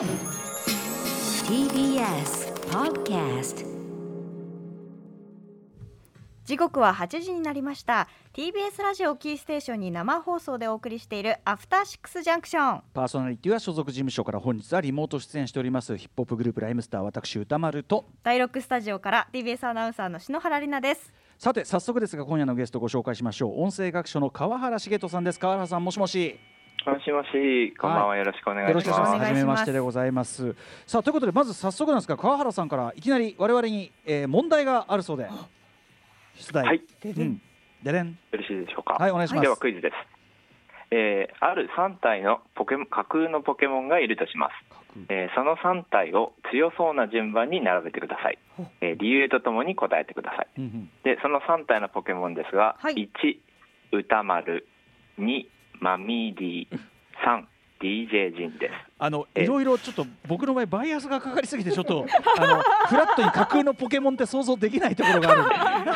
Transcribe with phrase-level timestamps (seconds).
[0.00, 0.08] TBS
[2.70, 3.66] Podcast
[6.46, 8.08] 時刻は8時になりました。
[8.32, 15.94] TBS ラジオキーステーションに生放送でお送りしているアフターシックスジャンクションパーソナリティは所属事務所から本日はリモート出演しております。
[15.98, 18.06] ヒップホップグループライムスター私歌丸と。
[18.22, 21.12] 第6スタジオから TBS アナウンサーの篠原里奈です。
[21.36, 23.62] さて早速ですが今夜のゲストご紹介しましょう。
[23.62, 25.38] 音声学所の川原茂人さんです。
[25.38, 26.40] 川原さんもしもし
[26.86, 28.88] もしもし、こんばんは、よろしくお願いします。
[28.88, 29.18] よろしくお願いします。
[29.18, 30.56] お願いします初めましてでございます。
[30.86, 35.28] さあということでまず早速なんですが川原さんからいきなり我々に、えー、問題があるそうで
[36.36, 36.64] 出題。
[36.64, 37.42] はい、うん。
[37.82, 38.08] でれん。
[38.08, 38.94] よろしいでしょうか。
[38.94, 39.94] はいお願いしますではクイズです。
[40.92, 44.52] えー、ある3体のポケモン架空のポケモンがいるとします。
[45.08, 48.38] えーその3体を強そうな順番に並べてください。
[48.80, 50.48] えー理由とともに答えてください。
[50.58, 50.90] うんうん。
[51.04, 53.10] で、その3体のポケモンですが、はい
[53.92, 54.66] 1、歌丸、
[55.18, 55.44] 2、
[55.80, 56.68] マミーディ、
[57.24, 57.44] 3、
[57.80, 58.72] DJ ジンです。
[58.98, 62.06] あのえいろいろちょっと僕の場合バイアスがかかりすぎてちょっと
[62.38, 65.94] あのフラットに架空のポケモンって想像できないところがある。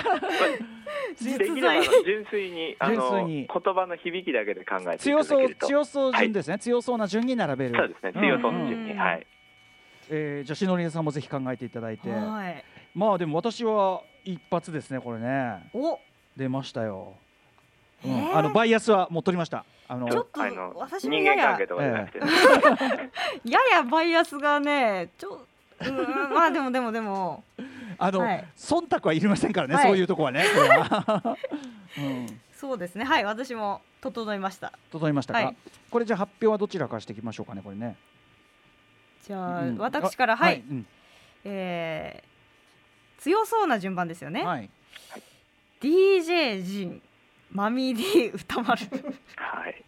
[1.21, 5.55] 実できれ純粋にあの純粋に言葉の響きだけで考えて強そう。
[5.55, 7.77] 強そう順ですね、強そうな順に並べる。
[7.77, 9.27] そうですね、強そうな順に、うんはい。
[10.11, 12.11] えー、じゃあしのりさんもぜひ考えていただいて。
[12.11, 15.99] はいまあでも私は一発ですねこれねお
[16.37, 17.15] 出ましたよ。
[18.35, 19.65] あのバイアスはもう取りました。
[19.89, 20.41] あのちょっと
[20.77, 21.59] 私も人やや。
[23.45, 25.47] ややバイアスがねちょ
[25.81, 27.45] うんまあでもでもでも。
[27.97, 28.45] あの、はい。
[28.57, 29.87] 忖度はいりませんからね、はい。
[29.87, 30.45] そういうとこはね。
[31.97, 33.05] うん、そうですね。
[33.05, 34.73] はい私も整いました。
[34.91, 35.57] 整いましたか、はい。
[35.91, 37.97] これじゃあ発表はどちらからしていきましょうかねこれね。
[39.23, 39.79] じゃあ、うん。
[39.79, 40.87] 私からはい、うん。
[41.45, 42.35] えー
[43.25, 44.69] 強そうな順番ですよね、はい。
[45.81, 47.03] DJ ジン
[47.55, 49.01] マミー D 歌丸本
[49.37, 49.85] はい。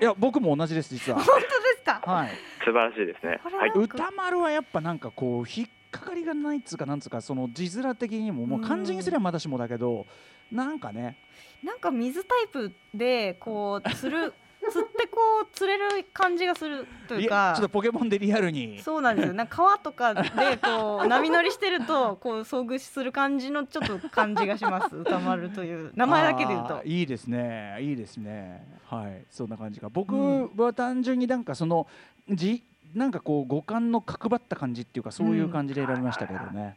[0.00, 1.18] いや僕も同じです実は。
[1.18, 2.00] 当ですか？
[2.06, 2.28] はい。
[2.64, 3.40] 素晴らしいですね。
[3.44, 3.70] はい。
[3.74, 10.06] 歌丸はやっぱなんかこう引っかかりがないっつうかなんつうかその字面的にももう漢字にすればまだしもだけど
[10.52, 11.16] なんかね
[11.64, 14.32] なんか水タイプでこう釣る
[14.70, 18.78] 釣ってこう釣れる感じがするといういやちょっとかポケモンでリアルに。
[18.80, 19.34] そうなんですよ。
[19.34, 20.22] なんか川とかで
[20.62, 24.96] こう 波乗りしてるとこう遭遇する感じのちょっと感じがします。
[24.96, 25.92] 歌丸という。
[25.94, 26.82] 名前だけで言うと。
[26.84, 27.78] いいですね。
[27.80, 28.66] いいですね。
[28.86, 29.24] はい。
[29.30, 30.50] そんな感じが僕うん。
[30.56, 31.86] は単純になんかその
[32.28, 32.62] 字
[32.94, 36.76] なんかこう五感の角張った感じっていうかそういう感じで選びましたけどね、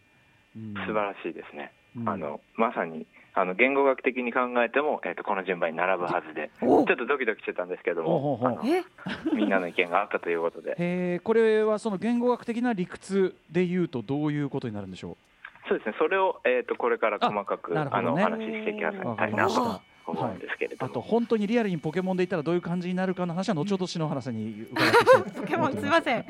[0.55, 0.73] うん。
[0.73, 1.71] 素晴らしいですね。
[1.95, 2.09] うん。
[2.09, 6.79] あのまさにあの言語学的に考えても、えっ、とこの順番に並ぶはずで、ちお。
[6.79, 8.59] ょっとドキドキしてたんですけども、ほうほうほう。
[8.59, 8.83] あのえ？
[9.35, 15.17] みんなの意見があったということで、えーこれはその言語学的な理屈で言うとどういうことになるんでしょ
[15.67, 15.95] そうですね。
[15.97, 18.01] それをえっ、とこれから細かくあ,、ね。
[18.01, 26.25] のお話ししていきたいなとりました思うんですけれうあども、と本当にリアルにポケモンで言ったらどういう感じになるかの話は後ほど篠原さんに伺っていきたいポケモンすいません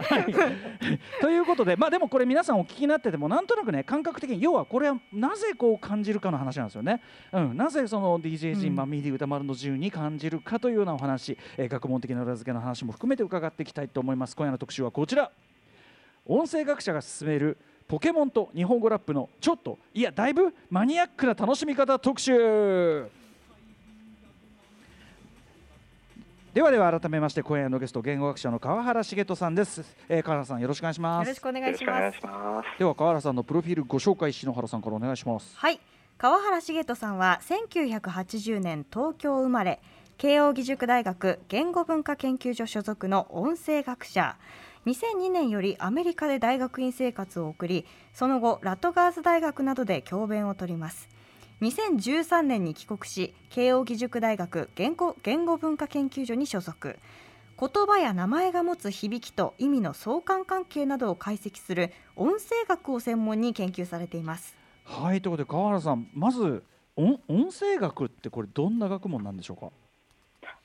[1.22, 7.02] ということでまあでもこれ皆さんお聞きになっててもなんとなくね感覚的に要はこれはなぜこう感じるかの話なんですよね。
[7.32, 14.36] うん、なぜその DJ ジン、うんまあミディ歌丸の自由に感じるかというようなお話、えー学問的な裏付けの話も含めて伺っていきたいと思います。
[14.36, 15.32] 今夜の特集はこちら。
[16.26, 17.58] 音声学者が進める
[17.88, 23.23] ポケモンと日本語ラップのちょっといやだいぶマニアックな楽しみ方特集。
[26.54, 31.28] ではでは改めまして今夜のゲスト言語学者の川原茂人さんです、えー、川原さんよろしくお願いします。
[31.28, 32.78] よろしくお願いします。
[32.78, 35.58] では川原さんのプロフィールご紹介篠原さんからお願いします。
[35.58, 35.80] はい。
[36.20, 39.82] 川原茂人さんは1980年東京生まれ
[40.18, 44.38] 慶應義塾大学言語文化研究所所属の音声学者。
[44.86, 51.08] 2002年よりアメリカで大学院生活を送りその後ラトガーズ大学などで教鞭を取ります
[51.64, 57.00] 2013年に帰国し慶應義塾大学言語言語文化研究所に所属。
[57.58, 64.58] 言葉や名前が持つ響きと意味の相関関係などを解析する音声学を専門に研究されています。
[64.84, 66.64] はいということで川原さんまず
[66.98, 69.72] 音音声学ってこれどんな学問なんでしょうか？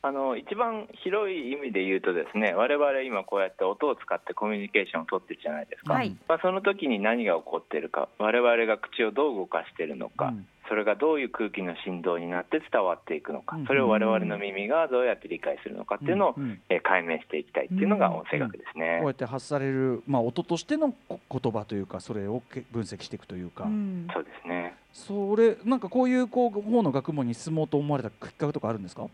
[0.00, 6.16] あの一番広い意味で言うとですね我々今こうやって音を使ってコミュニケーションを取ってるじゃないですか、はい。
[6.28, 13.66] まあ、その時に何が起こっているか我々が口をどう動かしているのか、うんそれがどういう空気の振動になって伝わっていくのか、うん。
[13.66, 16.34] それを我々の耳がどうやって理解するのかっていうのを、
[16.68, 18.98] えー解明していきたいっていうのが音声学ですね。
[19.00, 24.06] こうやって発される、まあ、音としてのこ言葉というかそれをけ分析していくというか、うん。
[24.12, 24.74] そうですね。
[24.92, 29.06] それなんかこういうこう方の学問に進もうと思われたきっかけとかあるんですか？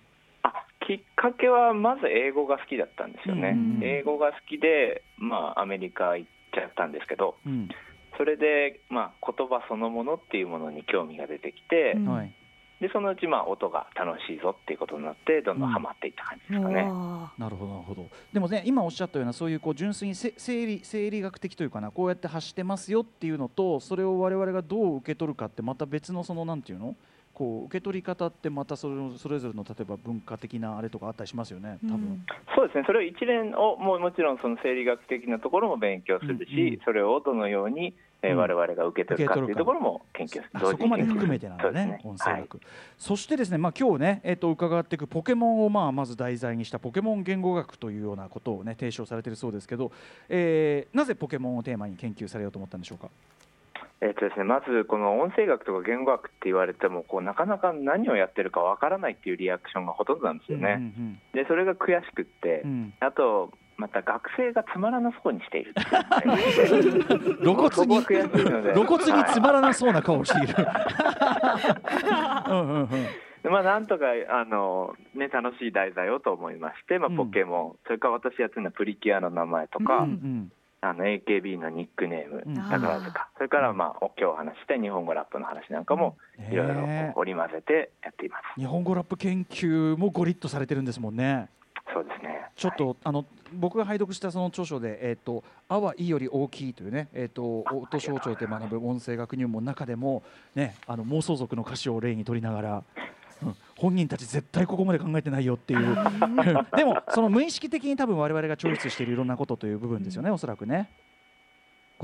[0.43, 0.53] あ
[0.87, 3.81] きっかけはまず英語が好きだったんですよね、うん。
[3.83, 7.69] 英語が好きで、まあ、アメリカ行っちゃったんですけどうん
[8.17, 11.95] それで、まあ、言葉そのものっていうものに興味が出てきて、
[12.81, 16.83] ででそのうちまあ音が楽しいぞっていうことになってどんどんハマっていった感じですかね。
[16.83, 18.09] わなるほどなるほど。
[18.33, 26.95] でもね今おっしゃったようなそういうこう純粋にせ生理生理学的というかなこうやって発してますよっていうのとそれを我々がどう受け取るかってまた別のそのなんていうの？
[27.35, 32.27] こう受け取り方ってまたそれそれぞれの例えば文化的なあれとかあったりしますよね多分、うん
[32.57, 32.85] そうですね。
[32.87, 36.69] それを一連をもうもちろんその生理学的なところも勉強するし、うん。
[36.75, 37.93] うんそれをどのように、
[38.23, 38.39] えーうん。
[38.39, 40.51] 我々が受け取るかっていうところも研究する。
[40.55, 42.61] あそこまで含めてなんだねそうです音声学、
[42.97, 49.91] そしてですね、まあ、今日ね、えっと伺っていくポケモンをまあまず題材にしたポケモン言語学というようなことをね提唱されているそうですけど、
[50.29, 53.09] えーなぜポケモンをテーマに研究されようと思ったんでしょうか？
[54.01, 60.77] えっとですね、まずこの音声学とか言語学って言われてもこうなかなか何をやってるかわからないっていうリアクションがほとんどなんですよね。
[60.79, 62.71] うんでそれが悔しくって、うん。
[62.71, 65.75] うんあとまた学生がつまらなそうにしている
[67.43, 70.55] 露骨に露骨につはまらなそうな顔をしている。
[72.49, 72.87] うんうんうん。
[72.87, 72.89] い
[73.51, 80.53] まあ、なんとかあの、ね、楽しい題材をと思いまして、まあうん、ポケモン、それから私やってるのはプリキュアの名前とか、うんうん
[80.85, 86.17] あの AKB のニックネーム、うん宝塚、それから、まあ、お今日お話しした日本語ラップの話なんかも、
[86.51, 86.75] いろいろ
[87.17, 88.61] 織り交ぜてやっています。
[88.61, 91.49] 日本語ラップ研究もゴリッとされてるんですもんね。
[91.93, 100.23] そうですねちょっと、あの僕が拝読したその著書で「えっ、と「あはいより大きい」というね、えっ、と音象徴で学ぶ音声学入門の中でも
[100.55, 102.83] ねあの妄想族の歌詞を例に取りながら。
[103.77, 105.97] うん本人たち絶対ここまで考えてないよっていう。
[106.77, 110.91] でもその無意識的に多分我々がチョイスしているいろんなことという部分ですよねおそらくね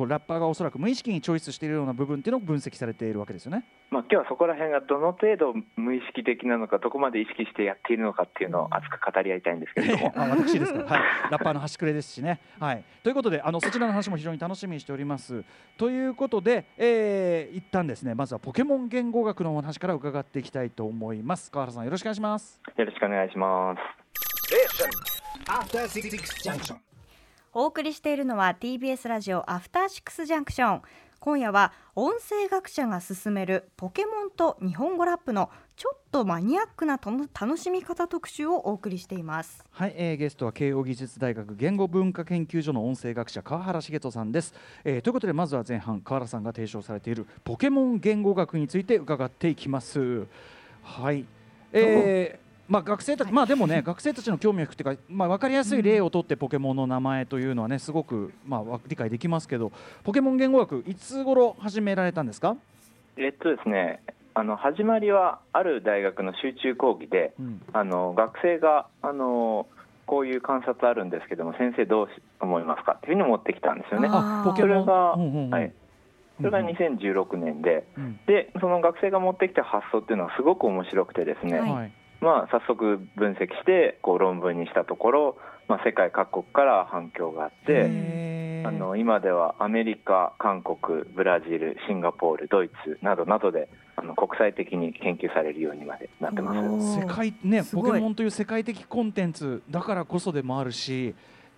[0.01, 10.13] こうラッパーがおそらく無意識にチョイスしているような部分っていうのを分析されているわけですよねまあ、今日はそこら辺がどの程度無意識的なのか、どこまで意識してやっているのかっていうのを熱く語り合いたいんですけれども。
[10.17, 11.03] あ私ですか、はい、
[11.33, 12.41] ラッパーの端くれですしね。
[12.61, 15.45] はい、ということであのそちらの話も非常に楽しみにしております。
[15.77, 21.51] ということで、えー、一旦ですねまずはポケモン言語学のお話から伺っていきたいと思います。
[21.51, 22.61] 川原さんよろしくお願いします。
[22.77, 23.81] よろしくお願いします。
[27.53, 30.83] お送りしているのは TBS ラジオアフターシックスジャンクション
[31.19, 44.55] 今夜は音声学者が進めるポケモンと日本語ラップのちょっとマニアックなとの楽しみ方特集をお送りしていますはい、えー、ゲストは慶應義塾大学言語文化研究所の音声学者川原茂人さんです、
[44.85, 45.01] えー。
[45.01, 50.29] ということでまずは前半川原さんが提唱されているポケモン言語学について伺っていきます。
[50.85, 51.27] はい、
[51.73, 59.73] えーまあ、学生たち、まあでもね、学生たちの興味を引くっていうか、 まあ、分かりやすい例をとってポケモンの名前というのはね、すごく、まあ、わ理解できますけど、
[60.05, 62.57] ポケモン言語学、いつ頃始められたんですか、
[63.17, 64.01] えっとですね、
[64.35, 67.61] あの始まりはある大学の集中講義で、うん。
[67.73, 69.67] あの学生があの
[70.07, 72.09] こういう観察あるんですけども、先生どう
[72.39, 74.09] 思いますかっていうふうに持ってきたんですよね。
[74.45, 74.85] ポケモン？
[74.85, 75.51] それがうんうんうん。
[75.51, 75.73] はい。
[76.37, 78.21] それが2016年で、うん。
[78.27, 85.37] でその学生が持ってきた発想っていうのはすごく面白くてですね、はいはいまあ、早速分析してこう論文にしたところ、
[85.69, 87.85] まあ、世界各国から反響があって、
[88.67, 97.01] あの今ではアメリカ、韓国、ブラジル、シンガポール、ドイツなどなどであの国際的に研究されるようにまでなってます。
[97.01, 101.15] 世界ねポケモンという世界的コンテンツだからこそでもあるし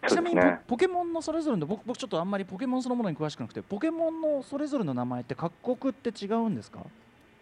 [0.07, 6.81] ちなみにポ,、ポケモンのそれぞれの僕僕ちょっとあんまりポケモンそのものに詳しくなくてポケモンのそれぞれの名前って各国って違うんですか？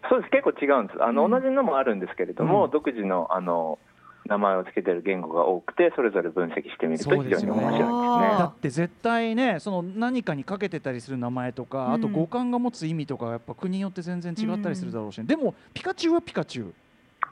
[0.09, 0.31] そうです。
[0.31, 1.03] 結構違うんです。
[1.03, 1.31] あの、うん。
[1.31, 2.71] 同じのもあるんですけれども、うん。
[2.71, 3.79] 独自のあの
[4.25, 8.27] 名前を付けてる言語が多くてそれぞれ分析してみると非常に面白いですそうですよね。
[8.27, 8.37] ね。
[8.37, 16.73] だって絶対ねその何かにかけてたりする名前とか、あとうん語感が持つ意味とかやっぱ国によって全然違ったりするだろうし、でもピカチュウはピカチュウ。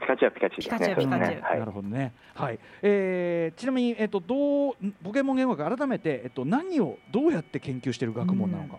[0.00, 0.78] ピカチュウはピカチュウですね。
[0.78, 1.42] ピカチュウそうですねピカチュウ。
[1.42, 1.58] はい。
[1.60, 2.12] なるほどね。
[2.34, 2.58] はい。
[2.82, 8.78] えーちなみにえっ、とどうんポケモン言語学改めてえっと何をどうやって研究している学問なのか。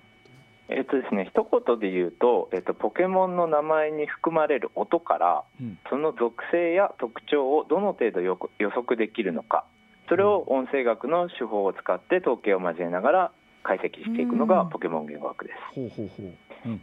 [0.77, 8.37] えっとですね一言で言うと、えっと、ポケモンの名前に含まれる音からうんその属性や特徴をどの程度予
[8.69, 9.65] 測できるのか
[10.09, 13.31] それを音声学の手法を使って統計を交えながら
[13.63, 15.79] 解析していくのうんがポケモン言語学です。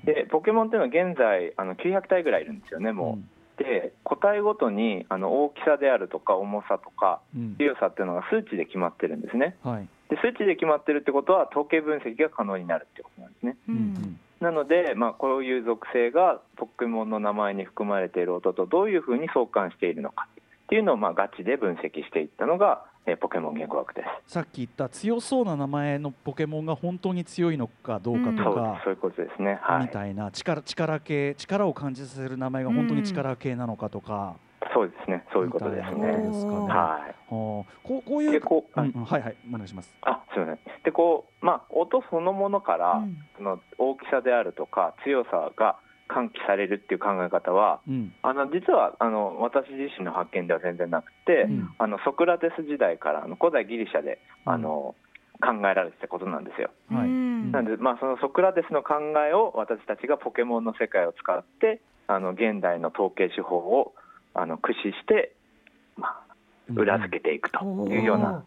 [0.04, 3.18] でポケモンっていうのは現在あの900体ぐらいいるんですよねも
[3.58, 3.62] う。
[3.62, 9.56] で個体ごとにあの大きさであるとか重さとかうん強さっていうのが数値で決まってるんですね。
[9.62, 9.88] はい。
[10.08, 13.56] で数値で決まってるってことは統計分析が可能になるってことなんですね。
[13.68, 24.32] ううんんなので、まあ、こういう属性がポケモンの名前に含まれている音とどういうふうに相関しているのかっていうのをまあガチで分析していったのが、えーポケモン言語学です。
[24.34, 29.58] さっき言った強そうな名前のポケモンが本当に強いのかどうかとそうか、そういうことですね。
[29.62, 29.82] はい。
[29.84, 34.36] みたいな力力系力を感じさせる名前が本当に力系なのかとか、
[34.74, 35.24] そうですね。
[35.32, 36.14] そういうことですね。
[36.32, 36.58] すかね。
[36.58, 36.68] はい。
[36.68, 39.94] はあこうこういうでこう、うんうんはいはいお願いします。
[40.02, 40.82] あすみません。
[40.84, 54.94] でこうまあ音そのものから、うんその大きさであるとか強さが喚起されるっていう考え方はうんあの実はあの私自身の発見では全然なくて、うんあのソクラテス時代からあの古代ギリシャであの、
[55.40, 56.70] 考えられてたことなんですよ。
[56.90, 58.94] はいうんなので、まあ、そのソクラテスの考
[59.26, 63.94] えを私たちがポケモンの世界を使ってあの現代の統計手法を
[64.34, 65.32] あの駆使して、
[65.96, 66.22] まあ、
[66.74, 68.44] 裏付けていくというような、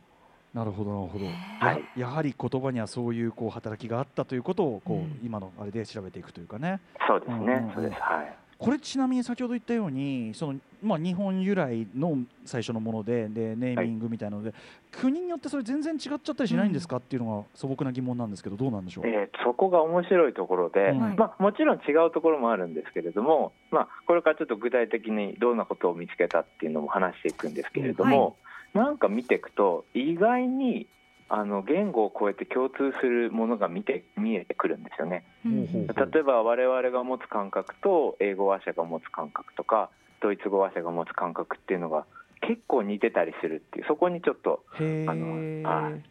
[0.53, 1.83] なるほどなるほど、はい。
[1.99, 5.19] ややはり言葉にはそういうこう働きがあったということをこう、うん。
[5.23, 6.79] 今のあれで調べていくというかね。
[7.07, 8.01] そうですね、そうです。
[8.01, 12.15] はいこれちなみに先ほど言ったようにその、まあ、日本由来の
[12.45, 14.53] 最初のものででネーミングみたいなので、
[14.91, 20.99] 国によってそれ全然違っちゃったりしないんですかっていうのが素朴な疑問なんですけどどうなんでしょう、えーそこが面白いところで、うん。
[21.01, 28.37] はいまあ、もちろん違うところもあるんですけれども、まあ、これからちょっと具体的にどんなことを見つけたっていうのも話していくんですけれども、
[28.73, 30.87] なんか見ていくと意外に
[31.33, 35.25] あの言語を超えて共通するものが見て見えてくるんですよね。
[35.45, 39.89] うん例えば我々が持つ感覚と英語話者が持つ感覚とか
[40.21, 42.05] ドイツ語話者が持つ感覚っていうのが
[42.41, 46.01] 結構似てたりするっていうそこにちょっとへあのはえい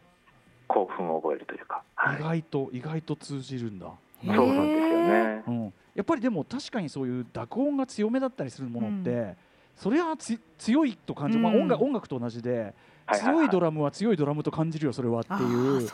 [0.71, 2.19] 興奮を覚えるというか、はい。
[2.19, 3.87] 意外と意外と通じるんだ、
[4.25, 5.43] そうなんですよね。
[5.47, 9.35] うん、やっぱりでも確かにそういう濁音が強めだったりするものって、
[9.75, 12.73] それはつ強いと感じる、まあ、うん音楽音楽と同じで、
[13.13, 15.87] 強いドラムは強いドラムと感じるよそれはってあいう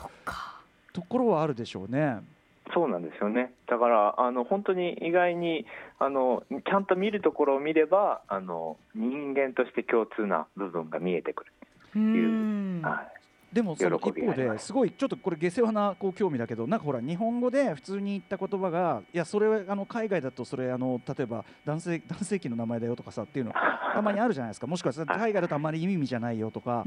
[0.92, 2.18] ところはあるでしょうね。
[2.74, 3.52] そうなんですよね。
[3.66, 5.66] だからあの本当に意外に
[5.98, 11.52] あのちゃんと見るところを見ればあの人間として共通な部分が見えてくる。
[11.96, 13.17] うんはい。
[13.52, 23.52] でもその喜一方ですごいちょっとこれ下世話なこう興味だけどなんかほら日本語で普通に言った言葉がいやそれはあの海外だとそれあの例えば男性男性器の名前だよとかさっていうの
[23.94, 24.66] たまにあるじゃないですか。
[24.66, 26.84] もしくは 海外だとあんまり意味じゃないよとか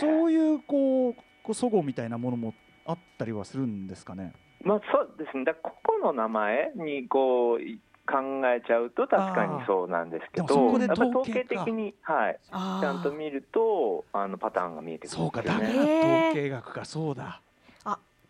[0.00, 2.54] そういうこうこう齟齬みたいなものも
[2.86, 4.32] あったりはするんですかね？
[4.62, 5.44] まあそうですね。
[5.44, 11.20] だから個々の名前にこうい考えちゃうと確かにそうなんですけど、やっぱ統計か。
[11.20, 12.38] 統計的にはい。
[12.50, 15.66] ちゃんと見るとあのパターンが見えてくるんそうかですよね。
[15.66, 16.84] だから統計学か。
[16.84, 17.40] そうだ。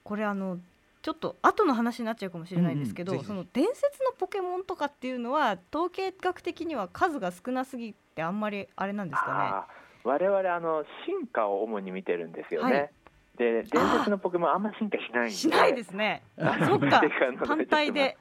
[0.02, 0.58] これあの
[1.02, 10.08] ちょっと後の話になっちゃうかもしれないんですけど、うんうんその伝説のポケモンとかっていうのは統計学的には数が少なすぎてあんまりあれなんですかあー。
[10.08, 12.74] 我々あの進化を主に見てるんですよね。
[12.74, 12.90] はい。
[13.38, 15.30] で伝説のポケモンあんま進化しないんで。
[15.30, 16.22] ねしないですね。
[16.38, 17.02] あそっか。
[17.46, 18.18] 単体で。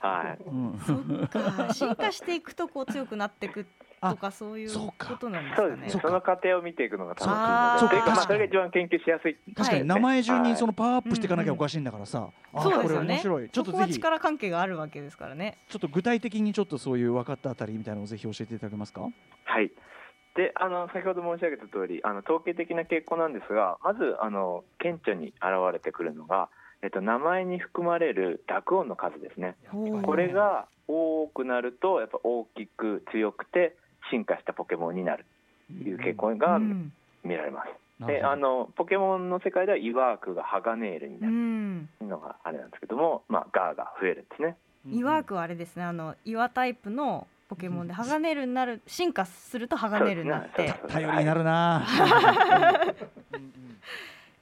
[0.00, 0.42] はい。
[0.44, 0.78] うん。
[0.78, 1.74] そっか。
[1.74, 3.66] 進化していくとこう強くなっていく
[4.00, 5.68] とかそういうことなんですかね。
[5.68, 5.90] そうですね。
[5.90, 6.08] そうか。
[6.08, 9.36] その過程を見ていくのが楽しいのあそれが一番研究しやすい。
[9.54, 13.14] 確かに名前順にそのパワーアップしていかなきゃうんおかしいんだからさ、あーこれそうですよね。
[13.14, 13.50] 面白い。
[13.50, 13.92] ちょっとぜひ。
[13.92, 15.58] ちょ力関係があるわけですからね。
[15.74, 19.02] っと具体的にちょっとそういう分かったあたりみたいなのをぜひ教えていただけますか？
[19.44, 19.70] はい。
[20.34, 25.34] で、あの先ほど申し上げた通り、あの統計的な傾向なんですが、まずあの顕著に現
[25.72, 26.48] れてくるのが、
[26.82, 29.56] えっと名前に含まれる濁音の数ですね。
[30.04, 33.76] これが多くなるとやっぱ大きく強くて
[34.10, 35.24] 進化したポケモンになる。
[35.68, 36.92] という傾向うがん。
[37.24, 38.06] 見られます。
[38.06, 44.56] であのポケモンの世界ではイワークがハガネールにうなるいうのがあれなんですけども、まあ、ガーが増えるんですね。
[44.90, 45.84] イワークはあれですね。
[45.84, 50.74] あの岩タイプのポケモンでハガネルになる進化するとハガネルになって。
[50.88, 51.86] 頼りになるな、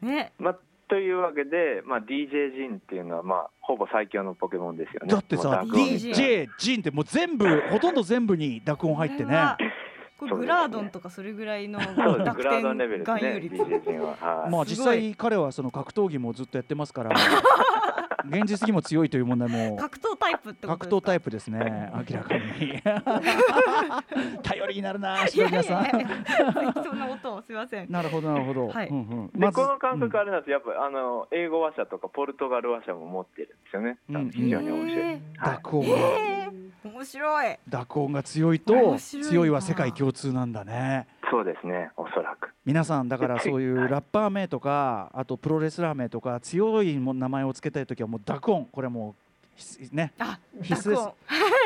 [0.00, 0.32] ね。
[0.38, 0.59] まあ、
[0.90, 5.12] というわけで、まあ、DJ ジンっていうのは、まあ、ほぼ最強のポケモンですよね。
[5.12, 9.54] だってさ DJ ジンってもう全部ほとんど全部に濁音入ってね。
[10.18, 11.94] これグラードンとかそれぐらいの濁
[12.35, 14.11] グラードンレベルですね、点含有率
[14.50, 17.16] まあ実際彼はその格闘技もずっとやってますから
[18.29, 20.97] 現実にも強いという問題も格闘タイプってこと格ですか？
[20.97, 22.83] 闘タイプですね明らかに。
[24.43, 25.91] 頼りになるな白いやいや。
[25.93, 26.85] 皆さん。
[26.85, 27.91] そんなことをすいません。
[27.91, 28.89] なるほどなるほど、はい。
[28.89, 29.41] うんうん。
[29.41, 35.07] でこの感覚あれなんですよ、やっぱあの英語話者とかポルトガル話者も持ってるんですよね、うん非常に面白い。
[35.07, 35.59] へうんはい。
[35.62, 35.97] 濁音が。
[35.99, 37.57] えー、面白い。
[37.69, 39.31] 濁音が強いと面白いな。
[39.31, 42.50] 強いは世界共通なんだねそうですね、おそらく。
[42.64, 49.14] 皆さんだからそういうラッパー名とかあとプロレスラー名とか強いも名前をつけたいときはもう濁音これはもう
[49.56, 50.12] 必須ね。
[50.18, 51.02] あ必須です。
[51.02, 51.14] 濁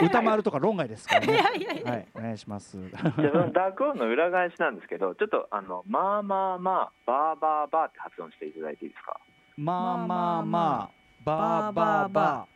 [0.07, 1.33] 歌丸とか論外ですからね。
[1.39, 2.77] やいやいや、はいお願いします。
[2.79, 9.19] じゃあその濁音の裏返しなんですけど、ちょっとあのまあまあまあ、バーバーバーって発音していただいていいですか？
[9.57, 10.91] まあまあまあ
[11.25, 12.47] バーバーバ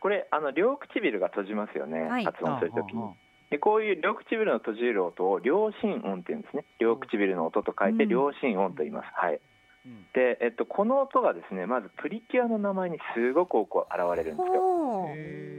[0.00, 2.24] これあの両唇が閉じますよね、はい。
[2.24, 6.64] 発ー音するときにあああでこういう両唇の閉じる音を両心音って言うんですね。
[6.78, 8.08] 両唇の音と書いてうん。
[8.08, 9.40] 両心音と言います、はい。
[9.86, 10.06] うん。
[10.14, 15.10] で、えっと、この音がですねまずプリキュアの名前にすごく多く現れるんですよ。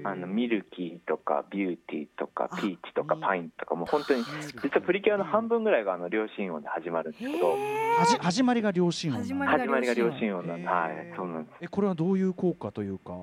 [0.04, 4.24] あのミルキーとかビューティーとかピーチとかあパインとかもう本当に
[4.62, 7.56] 実はプリキュアの半分ぐらいがあの両心音で始まるんですけど。
[7.56, 9.46] へはじ始まりが両親音始ま
[9.80, 10.48] りが両心音。
[10.48, 11.56] なんで、はい、そうなんです。
[11.62, 13.14] えこれはどういう効果というか？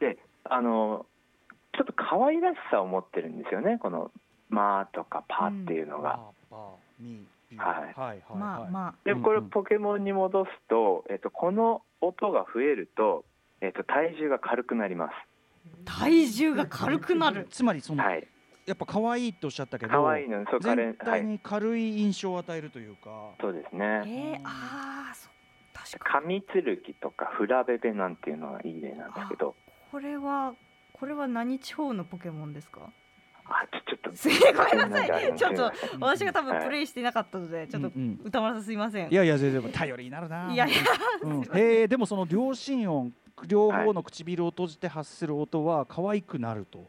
[0.00, 1.06] であの
[1.76, 3.78] ちょっと可愛らしさを持ってるんですよね。
[3.78, 4.10] この
[4.48, 6.18] 「ま」とか「パ」っていうのが。
[9.04, 13.24] でこれポケモンに戻すと、えっと、この音が増えると、
[13.60, 15.10] えっと、体重が軽くなりまあ
[15.84, 17.46] 体重が軽くなる。
[17.50, 17.94] つまりそす。
[17.94, 18.26] の、はい。
[18.66, 21.24] やっぱ可愛いっておっしゃったけど可愛いのそう彼全体はい。
[21.24, 24.40] に軽い印象を与えるというか、そうですえね。
[24.44, 25.32] ー、ああそう
[25.72, 29.54] 確かに紙剣とかフラベベなんていうのがいい例なんですけど、
[29.92, 30.54] これは
[30.98, 32.80] これは何地方のポケモンですか？
[33.48, 34.16] あちょちょっと。
[34.16, 34.78] すいません。
[34.78, 35.36] なさいごめんなさい。
[35.36, 36.64] ちょっと私が多分はい。
[36.64, 37.90] プレイしてなかったのでちょっと
[38.24, 39.12] 歌丸さんすいません。
[39.12, 40.50] いやいや全然頼りになるな。
[40.52, 40.76] いやいや
[41.22, 43.12] うん、へえでもその両心音
[43.46, 46.88] 両方の唇を閉じて発する音は可愛くなると、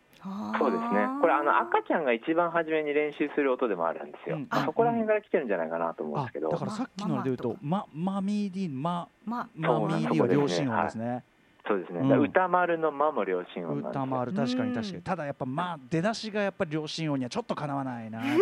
[0.57, 1.07] そうですね。
[1.19, 4.37] これあの赤ちゃんが一番初めに練習する音でもあるんですよ。
[4.37, 4.47] うん。
[4.49, 6.49] まあそこら辺から来てるんじゃないかなと思うんであすけど。
[6.49, 11.23] だからさっきので言うとまマミーディマまマそうなんミーディは両心音ですね
[11.67, 11.99] そうですね。
[11.99, 12.21] うん。
[12.21, 13.79] 歌丸の間も両親音。
[13.89, 15.01] 歌もある確かに確かうんに。
[15.01, 18.25] ただやっぱまあ出だしがやっぱり両親音にはちょっとかなわないな。
[18.25, 18.37] やっ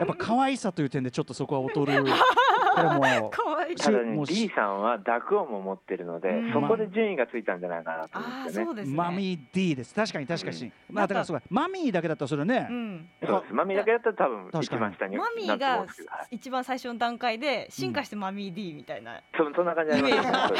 [0.00, 2.04] やっぱ可愛さという点でちょっとそこは劣る
[2.82, 3.76] も可愛い。
[3.76, 4.34] ただねもう、し。
[4.34, 8.66] D さんは濁音も持ってるのでうん、そこで順位がついたんじゃないかなと思うんああですよね。
[8.66, 9.94] そうですねマミー D です。
[9.94, 11.42] 確かに確かに、まあだからそうか。
[11.50, 13.08] マミーだけだったらそれね、うん。
[13.24, 13.54] そうです。
[13.54, 15.86] マミーだけだったら多分一番下にマミーが
[16.30, 20.14] 一番最初の段階で進化してマミー D みたいな、そそんな感じあります。
[20.14, 20.22] ね。
[20.22, 20.56] そうで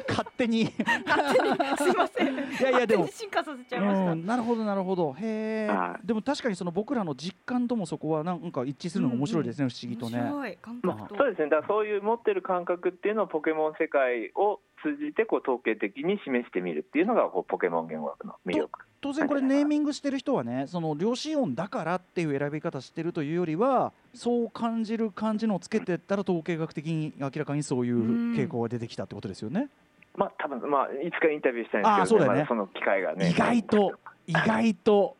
[0.00, 0.62] す 勝手に。
[0.62, 2.36] いすいません。
[2.62, 3.04] やいやでも。
[3.04, 5.12] 勝手に進化させちゃいました、うん、なるほどなるほど。
[5.12, 6.06] へえ、はい。
[6.06, 10.20] でも確かにその僕らの実感ともそこはなんか一致するのが面白いですね、不思議とね。
[10.20, 10.56] 面白い。
[10.60, 11.48] 感まあ、そうですね。
[11.48, 18.80] だからそういう持ってる感覚っていうのをポケモン世界を通じてこう統計的に示してみるっていうのがこうポケモン言語学の魅力。
[19.00, 29.68] 当然これネーミングしてる人はねその量子音だからっていう選び方してるというよりはそう感じる感じのをつけてったら統計学的に明らかにそういう傾向が出てきたってことですよね。
[30.16, 33.30] まあ多分まあいつかインタビューしたいんですけど、そうだよねまだその機会がね。
[33.30, 33.92] 意外と
[34.26, 35.16] 意外と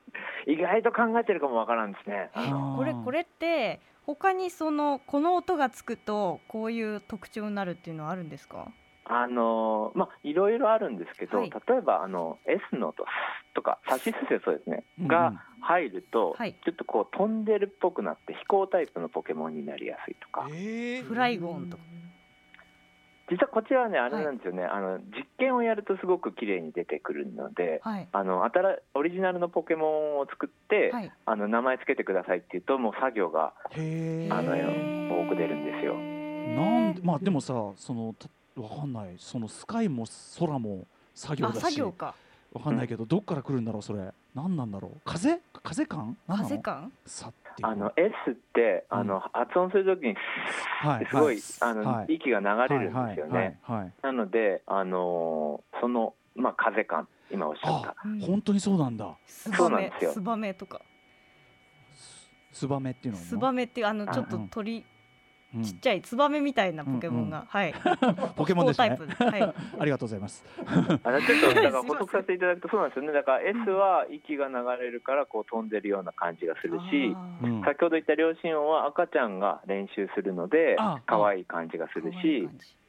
[0.47, 2.31] 意外と考えてるかもわからんですね。
[2.77, 8.69] これこれって他にそのこの音がつくとこういう特徴になるっていうのはあるんですか？
[9.05, 11.51] あのまあいろいろあるんですけど、はい。
[11.51, 13.05] 例えばあの S の音
[13.55, 15.09] とかサシスセそうですね、うんうん。
[15.09, 16.55] が入ると、はい。
[16.65, 20.49] ちょっとこう飛んでるっぽくなって飛行タイプのポケモンになりやすいとか。
[20.53, 21.83] えフライゴンとか
[23.31, 27.81] 実はこちらはねあれなんですよね、あの実験をやるとすごく綺麗に出てくるので。
[27.83, 28.09] はい。
[28.13, 28.63] あの新
[28.95, 31.13] オリジナルのポケモンを作って、はい。
[31.25, 35.95] あの名前つけてくださいって言うともう作業がへえあの多く出るんですよ。
[35.95, 38.29] なんでまあでもさそのた
[38.61, 39.15] わかんない。
[39.19, 40.05] そのスカイも
[40.39, 41.61] 空も作業あだし。
[41.61, 42.15] 作業か
[42.53, 44.13] わかんないけどどっから来るんだろうそれ。
[44.35, 45.01] 何なんだろう。
[45.05, 45.41] 風？
[45.63, 46.17] 風感？
[46.27, 46.49] 何なの？
[46.49, 46.93] 風感？
[47.07, 50.15] さってあの S ってあの、発音するときに
[50.81, 51.43] はいすごい、はい。
[51.61, 57.97] あの、はい息が流れるんですよね、はいはいはいなのであのーそのまあ風感今おっしゃった。
[58.05, 59.17] うん本当にそうなんだ。
[59.27, 60.13] スバメそうなんですよ。
[60.13, 60.81] スバメとか。
[62.53, 64.85] ツバメっていうのスバメっていうあのあちょっとうん鳥うん
[65.63, 67.75] ちっちゃいツバメみたいなポケモンが、 はい。
[68.37, 68.91] ポケモンですね。
[68.91, 69.39] 飛行タイプ。
[69.39, 69.55] はい。
[69.81, 70.45] ありがとうございます。
[71.05, 73.13] あのちょっと だから補足させていただくとそうなんですよね。
[73.13, 77.15] だから S は息が流れるからこう飛んでるような感じがするし
[77.65, 82.49] 先ほど言った両親音は赤ちゃんが練習するのであ可愛い感じがするし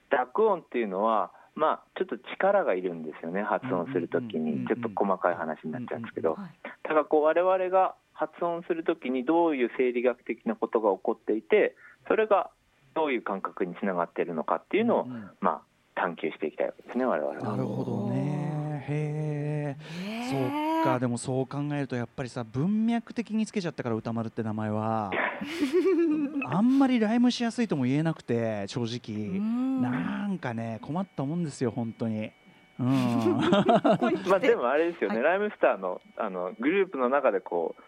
[0.10, 6.34] 濁音っていうのはまあちょっと力がいるんですよね発音するときうんうんうんうんにちょっと細かい話になっちゃうんですけど。
[6.36, 6.70] はい。
[6.84, 11.76] だからこう我々が発音するときにどういう生理学的なことが起こっていて
[12.08, 12.50] それが
[12.96, 15.62] どういう感覚につながっているのかっていうのを、うんまあ、
[15.96, 17.44] 探求していきたいわけですね我々は。
[17.44, 18.86] なるほどね。
[18.88, 19.78] へえ。
[19.78, 21.00] へそーっか。
[21.00, 25.12] でもそう考えるとやっぱりさ文脈的につけちゃったから歌丸って名前は。
[26.52, 29.82] あんまりライムしやすいとも言えなくて正う直ん。
[29.82, 32.32] なんかね困ったもんですよ本当に。
[32.80, 33.38] うん。
[34.28, 35.24] まあ、でもあれですよね、はい。
[35.24, 37.84] ライムスターのあのグループの中でこう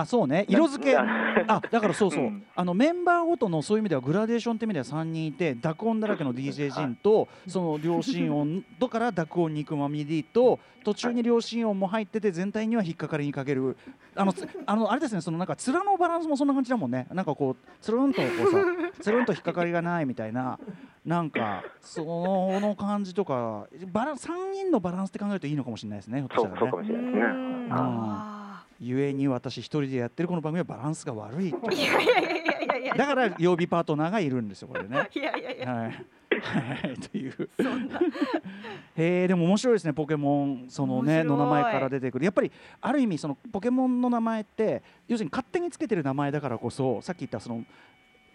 [0.00, 0.44] あそうね。
[0.48, 0.94] 色付け。
[0.94, 2.44] なあだからそうそう、うん。
[2.54, 13.76] あのメンバーごとのそういう意味ではグラデーションって意味では3人いて濁音だらけの DJ ジンとその両心音とから濁音に行くマミディと途中に両心音も入ってて全体には引っかかりにかける。
[14.14, 17.06] あのつあのあれですねそのなんか面のバランスもそんな感じだもんね。
[17.12, 18.58] なんかこうつるんとこうさ
[19.00, 20.58] つるんと引っかかりがないみたいな。
[21.04, 26.58] なんかその感じとかバラン3人のバランスって考えるといいのかもしれないですねひょっとしたらね。
[26.60, 27.22] そうかもしれないですね。
[27.22, 27.68] うん。
[27.70, 28.35] あ
[28.80, 32.26] ゆえに私一人でやってるこの番組はバランスが悪い いやいやい
[32.66, 35.08] やいやだから曜日パートナーがいるんですよこれね。
[35.14, 35.92] いやいやいやはい。
[36.42, 37.50] はい、という。
[38.96, 47.64] へえでも面白いですねポケモンそのねの名前から出てくるやっぱりある意味そのポケモンの名前って要するに勝手につけてる名前だからこそさっき言ったその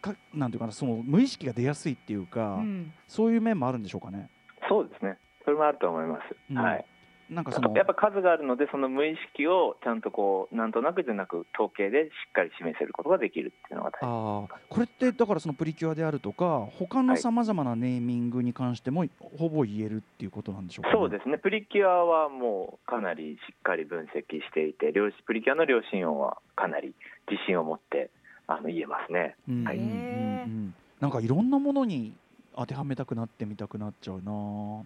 [0.01, 4.29] かなんていうかなその無意識が出やすいっていうか、うんそういう面もあるんでしょうかね。
[4.67, 5.17] そうですね。
[5.43, 6.35] それもあると思います。
[6.49, 6.85] うんはい。
[7.31, 14.05] なんかそのやっぱ数があるのでその無意識をちゃんとこうなんとなくじゃなく統計でしっかり示せることができるっていうのが大事。
[14.05, 19.05] あーこれってだからそのプリキュアであるとか他のさまざまなネーミングに関しても
[19.37, 21.37] ほぼ言えるっていうことなんでしょうか、ね、そうですね。
[21.37, 26.93] プリキュアはもうかなりしっかり分析していて量子プリキュアの両親音はかなり
[27.29, 28.09] 自信を持って
[28.47, 29.35] あの言えますね。
[29.63, 29.79] はい
[30.99, 32.13] なんかいろんなものに
[32.55, 34.31] 当てはめたくなってみたくなっちゃうな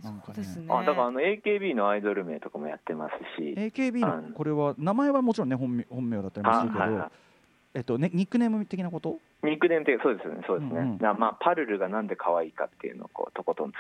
[0.04, 0.34] なんかね。
[0.38, 0.68] ですね。
[0.70, 3.54] あだからあの AKB のアイドル名とかもやってますし。
[3.58, 7.12] AKB あのこれは名前はもちろんね本名本名だったりもするけど、あはいはい。
[7.74, 9.20] えっとねニックネーム的なこと？
[9.44, 11.00] ニックネーム的そうですよねそうですね、うんうん。
[11.00, 13.76] まあパルルがなんで可愛いかっていうのをこうとことん突き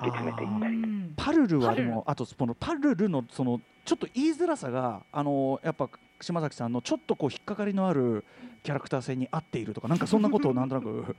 [0.00, 1.14] 突き詰めていったりうん。
[1.16, 5.88] パルルはでもあとそのパルルのそのちょっと言いづらさがあのやっぱ
[6.20, 8.24] 島崎さんのちょっとこう引っかかりのある
[8.62, 11.16] キャラクター性に合っているとかなんかそんなことをなんとなく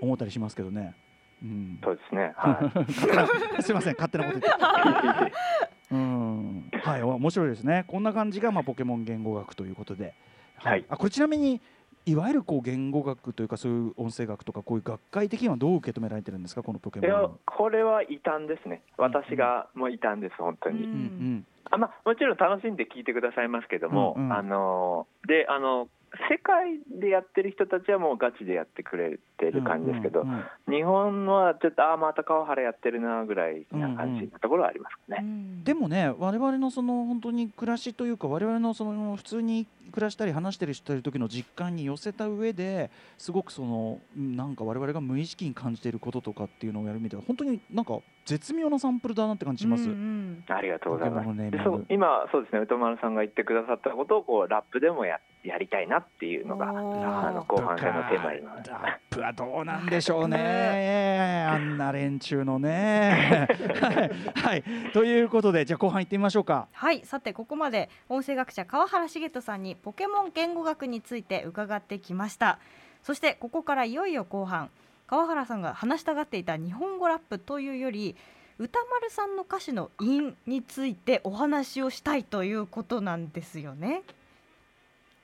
[0.00, 0.94] 思ったりしますけどね。
[1.42, 2.32] うん、そうですね。
[2.36, 2.92] はい。
[3.62, 5.32] すいません勝手なこと言って。
[5.92, 6.70] うん。
[6.82, 7.84] はい面白いですね。
[7.88, 10.14] こんな感じがまあポケモン言語学ということで。
[10.56, 10.84] はい。
[10.88, 11.60] あこれちなみに
[12.06, 16.62] いわゆるこう言語学というかそういう音声学とかこういう学会的にはどう受け止められてるんですか？
[16.62, 17.10] このポケモン。
[17.10, 17.38] の。
[17.44, 18.82] これは異端ですね。
[18.96, 21.46] 私がもう異端です本当に、うんうんうん。
[21.72, 24.32] あまあ、もちろん楽しんで聞いてくださいますけども、うんうん。
[24.32, 25.88] あのであの
[26.28, 35.18] 世界でやってる人たちはもうガチでやってくれてる感じですけど、うんうんうん日本のはちょっとああまた川原やってるなぐらいな感じなところはありますかね。
[35.20, 49.84] うんでもね我々のその本当に暮らしというか我々のその普通に暮らしたり話したりしてる時の実感に寄せた上ですごくそのうんなんか我々が無意識に感じていることとかっていうのをやるみたいな本当になんか絶妙なサンプルだなって感じします？
[49.84, 49.90] うん。
[49.90, 51.28] うんありがとうございます。
[51.64, 52.60] そう今、そうですね。
[52.60, 56.72] 歌丸さんが言ってくださったことをこうラップでもややりたいなっていうのがあ
[57.32, 58.70] の後半戦のテーマになります。
[58.70, 63.48] ラップはどうなんでしょうね、 あんな連中のね。
[63.80, 66.68] はい、はい、ということでじゃあ後半行ってみましょうか。
[66.72, 67.04] はい。
[67.04, 72.58] さてここまで音声学者川原茂人さんにポケモン言語学について伺ってきました。
[73.02, 74.70] そしてここからいよいよ後半。
[75.06, 78.14] 川原さんが話したがっていた日本語ラップというより
[78.58, 84.02] 歌丸さんの歌詞の韻についてお話をしたいということなんですよね。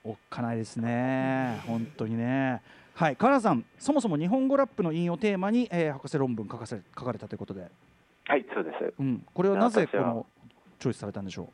[0.04, 2.62] おっかないですね、本当にね。
[2.94, 7.70] はい、川原さん、そもそも日本語ラップの韻をテーマに、えー博士論文書かせ書かれたということで、
[8.24, 8.94] はいそうです。
[8.98, 10.26] うん、これはなぜこの
[10.78, 11.50] チョイスされたんでしょ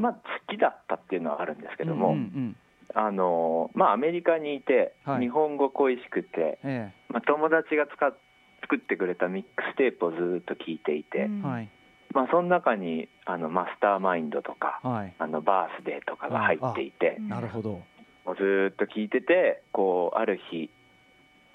[0.00, 1.86] まあ、好きだったっていうのはあるんですけう。
[1.86, 2.56] ども、うんうん
[2.94, 5.20] あのまあ、アメリカにいて、はい。
[5.20, 8.14] 日本語恋しくて、えまあ、友達が使っ
[8.62, 11.42] 作ってくれたミックステープをずっと聞いていて、うん。
[11.42, 17.80] まあ、その中にあのマスターマインドとかはい、あのバースデーとかが入っていて、うんなるほど。
[18.24, 20.70] もうずっと聞いててこうある日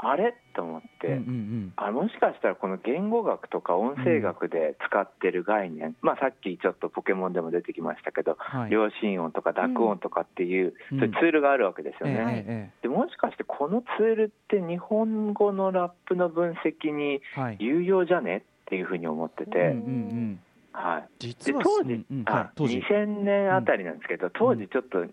[0.04, 0.34] あれ？
[0.56, 8.70] と思って、うんうんあもしかしたらこの言語学とか音声学で使ってる概念、まあ、さっきちょっとポケモンでも出てきましたけど、はい。
[8.70, 11.00] 両親音とか濁音とかっていう、うん。
[11.00, 12.46] そういうツールがあるわけですよええね。
[12.48, 12.82] ええ。
[12.84, 17.58] でもしかしてこのツールって日本語のラップの分析にええはい。
[17.60, 18.38] 有用じゃね？
[18.38, 20.39] っていうふうに思ってて、うんうんうん。
[20.74, 22.24] はい、実はで当時、うんうん。
[22.24, 22.36] はい。
[22.44, 22.80] あ当時。
[22.80, 25.06] 2000年あたりなんですけど、当時ちょっと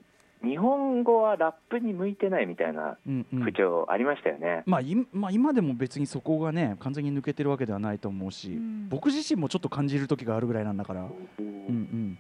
[0.43, 3.41] 日本語はラップに向いてないみたいなうんうん。
[3.41, 4.63] 風潮ありましたよね。
[4.67, 8.89] まあ、いまあ今でも別にそこがね完全に抜けてるわけではないと思うし、うん。
[8.89, 11.09] 僕自身もちょっと感じる時があるぐらいなんだから、うん。
[11.39, 12.19] うん、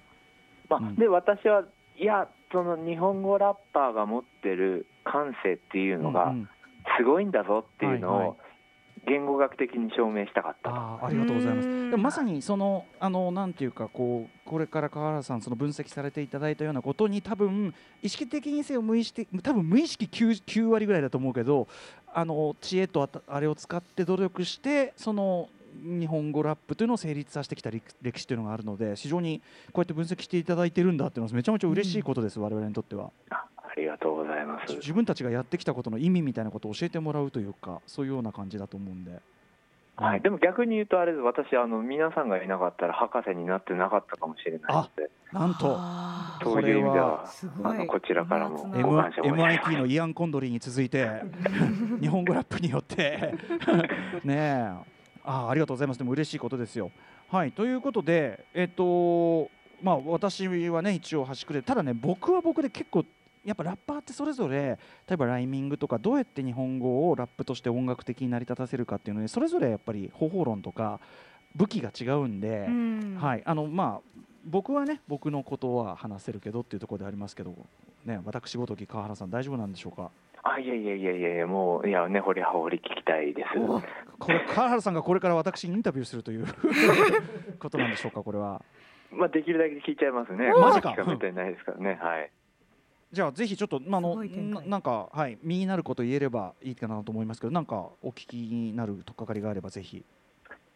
[0.68, 0.96] まあうん。
[0.96, 1.64] で私は
[1.98, 6.48] いやその日本語ラッパーが持ってる感性っていうのがうんうん。
[6.98, 8.28] すごいんだぞっていうのはいはい。
[8.28, 8.36] を
[9.06, 10.76] 言語学的に証明したかったと。
[10.76, 11.68] あーありがとうございます。
[11.68, 21.66] うんでもまさにそのあのなんていうかこうこれから川原さんその分析されていただいたようなことに多分意識的にせよ無意識多分無意識 9, 9割ぐらいだと思うけど
[22.12, 29.40] あの知恵とあたあれを使って努力してその日本語ラップというのを成立させてきた歴歴史というのがあるので非常に
[29.72, 33.10] こうやって分析していただいてるんだっていうのはめちゃめちゃ嬉しいことです、我々にとっては。
[33.30, 34.74] あありがとうございます。
[34.74, 39.20] 自分たちがやってきたことの意味みたいなことを教えてもらうというかそういうような感じだと思うんで。
[39.96, 41.22] はい、でも逆に言うとあれです。
[41.22, 45.10] 私あの皆さんがいなかったら博士になってなかったかもしれないので。
[45.30, 45.78] なんと。
[46.42, 47.24] そういう意味では
[47.62, 49.70] あのこちらからも夏 M- のご感謝申し上げます。
[49.70, 51.22] MIT のイアン・コンドリーに続いて
[52.00, 53.34] 日本語ラップによって。
[54.24, 54.34] ね
[54.86, 56.90] えあありがとうございますでも嬉しいことですよ。
[57.28, 59.50] はいということでえっと
[59.82, 63.04] まあ私はね一応端くれただね僕は僕で結構
[63.44, 64.78] やっぱラッパーってそれぞれ
[65.08, 71.00] 例えばライミングとかどうやって日本語をラップとして音楽的に成り立たせるかっていうのにそれぞれやっぱり方法論とか
[71.54, 77.54] 武器が違うんで、うんはい、あのまあ僕はね僕のことは話せるけどっていうところでありますけど、
[78.04, 80.10] ね、私ごとき川原さん大丈夫なんでしょうか？
[80.42, 83.48] あいやいやいやいやもういやね掘り葉掘り聞きたいです。
[84.18, 86.46] これ川原さんがこれから私にインタビューするという
[87.58, 88.62] ことなんでしょうかこれは。
[89.12, 90.52] まあ、できるだけ聞いちゃいますね。
[90.52, 91.98] マジか聞かめてないですからね。
[92.00, 92.30] はい。
[93.12, 100.04] じゃあぜひちょっと、まあ、あのすごい展開ななんかはい身になること言えればいいかなと思いますけどなんかお聞きになるとっかかりがあればぜひ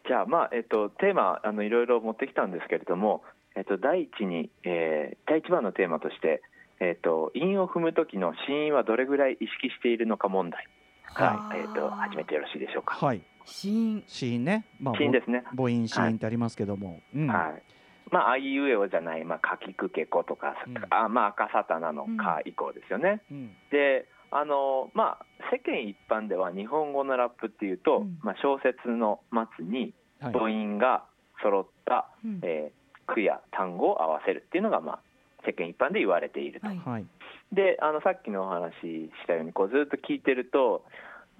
[0.07, 3.23] じゃあ、まあ、えっと、テーマ、あの、いろいろ持ってきたんですけれども。
[3.55, 6.41] えっと、第一に、えー第一番のテーマとして。
[6.79, 10.67] えっと、韻を踏む時の子音はどれぐらい意識しているのか問題。
[11.03, 12.95] はい、えっと、始めてよろしいでしょうか。
[12.95, 13.21] はい。
[13.45, 15.43] シーン子音ね、まあ、子音ですね。
[15.55, 17.27] 母音子音ってありますけども、うん。
[17.27, 17.63] はい。
[18.11, 20.75] まあ、あいうえおじゃない、まあ、かきくけことか、うん。
[20.89, 23.21] あ、まあ、赤さたなのか以降ですよね。
[23.31, 23.55] うん。
[23.71, 28.17] であのまあ、世間一般では日本語のラップっていうと、うん。
[28.21, 29.21] まあ、小説の
[29.57, 30.33] 末にはい。
[30.33, 31.05] 母音が
[31.41, 32.39] 揃った、うん。
[32.43, 34.99] えー句や単語を合わせるっていうのが、まあ、
[35.45, 36.77] 世間一般で言われていると、はい。
[36.77, 37.05] はい。
[37.53, 40.83] であのさっきのお話ししたようにこうずっと聞いてると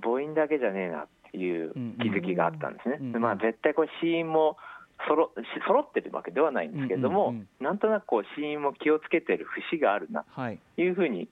[0.01, 4.57] 母音だけじゃねえなっていう気づきがあったんですね、うんでまあ、絶対これ子音も
[5.07, 7.65] そろし揃ってるわけではないんですけれども、うんうんうん。
[7.65, 11.27] なんとなくこう子音も気をつけてる節があるなはいいうふうに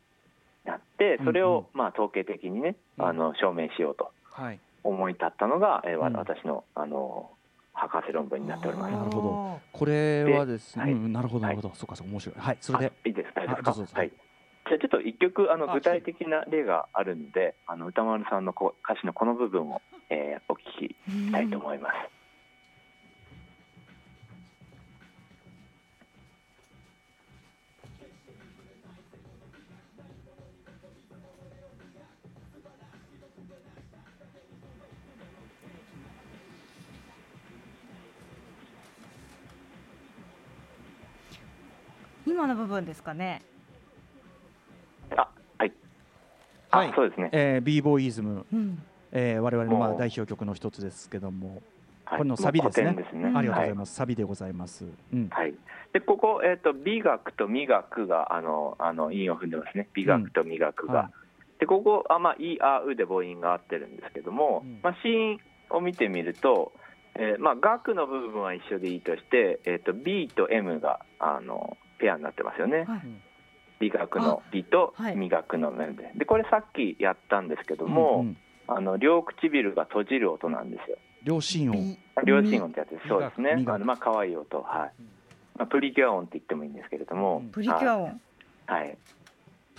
[0.65, 3.05] なってそれうんをまあ統計的にねうん。
[3.05, 4.59] あの証明しようとはい。
[4.83, 6.15] 思い立ったのが、えーわうん。
[6.15, 7.29] 私のあの
[7.73, 8.91] 博士論文になっております。
[8.91, 12.35] なるほこれはですね、なるほどなるほど、そうかそうか面白い。
[12.37, 12.85] はいそれで。
[12.85, 13.33] あいいです。
[13.33, 14.11] かはい
[14.65, 22.22] じゃあちょっと一曲あのあ具体的な例があるのであの歌丸さんのこう歌詞のこの部分を、えーお聞きしたいと思います。
[42.33, 43.43] 今の部分ですかね。
[45.15, 45.71] あはい。
[46.71, 46.93] あ、はい。
[46.95, 47.29] そうですね。
[47.31, 48.81] えー、b ボーイズム、うん。
[49.11, 51.61] えー、我々のまあ代表曲の一つですけども、
[52.05, 52.17] はい。
[52.17, 52.95] これのサビですね。
[53.07, 53.31] すね。
[53.35, 55.29] ありがとうございはます、サビでございます、うん。
[55.29, 55.53] はい、
[55.93, 60.93] でここ、えー、と美学と味学があのあの韻を踏んでますね、美学と味学が。
[60.93, 61.03] は
[61.57, 61.59] い。
[61.59, 64.79] でここあ、まあ、い、あ、うで母音が合ってるんですけども、うん。
[64.81, 66.71] まあ、子音を見てみると、
[67.13, 73.01] えーまあ、学の部分は一緒でいいとして、えー、と B と M があのペアになってますよね、はい。
[73.79, 75.15] 美学の B とはい。
[75.15, 76.11] 味学の M で。
[76.15, 80.97] でこれさっきやったんですけども、うんうんあの両唇が閉じる音なんですよ。
[81.23, 83.07] 両心音、ビ両心音ってやつです。
[83.07, 83.63] そうですね。
[83.67, 84.61] あのまあ可愛い音。
[84.61, 85.03] はい、
[85.57, 88.21] まあ、プリキュア音って言ってもいいんですけれども、うんプリキュア音。
[88.65, 88.97] はい、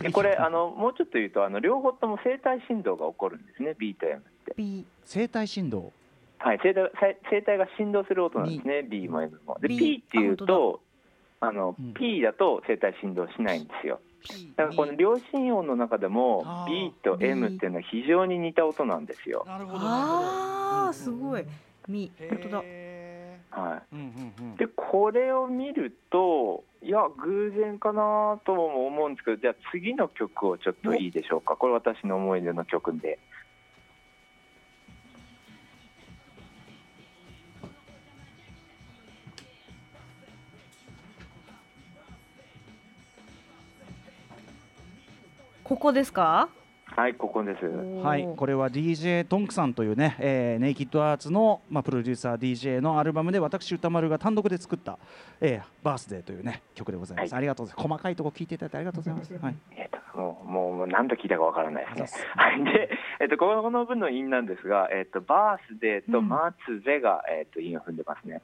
[0.01, 3.75] でこれあのもうちょっと言うとあの両方とも声帯振動が起こるんですね。
[3.79, 5.93] B と M って、B 声帯振動。
[6.39, 8.83] はい、声帯声声帯が振動する音なんですね。
[8.83, 9.59] B も M も。
[9.61, 10.81] で B P っていうあと
[11.49, 11.95] あの、うん。
[11.95, 14.01] P だと声帯振動しないんですよ。
[14.57, 21.45] だからこの両心音の中でも B と M っていうのは非常に似た音なんですよ、なるほああすごい。
[21.87, 22.63] み本当だ。
[22.65, 24.55] へはーうんうんうん。
[24.55, 31.57] い、でこれを見るといや偶然かなとも思うんですけどじゃあ次の曲をちょっといいでしょうか。
[31.57, 33.19] これ私の思い出の曲で
[45.65, 46.51] ここですか？
[46.95, 47.65] はいここです。
[47.65, 54.99] はい、これは DJ トンクさんというね、えーネイキッドアーツの、まあ、プロデューサー DJ のアルバムで私歌丸が単独で作った、
[55.41, 57.39] えーバースデーというね曲でございます、はい。
[57.39, 57.89] ありがとうございます。
[57.89, 62.25] 細かいとこ聞いていただいてありがとうございます、はい、えっともうもう何度聞いたかわからないですね。
[62.37, 66.29] はい、で、えっと、この分の韻なんですが、えっと、バースデーとうん。
[66.29, 68.43] マツゼが、えっと、韻を踏んでますね。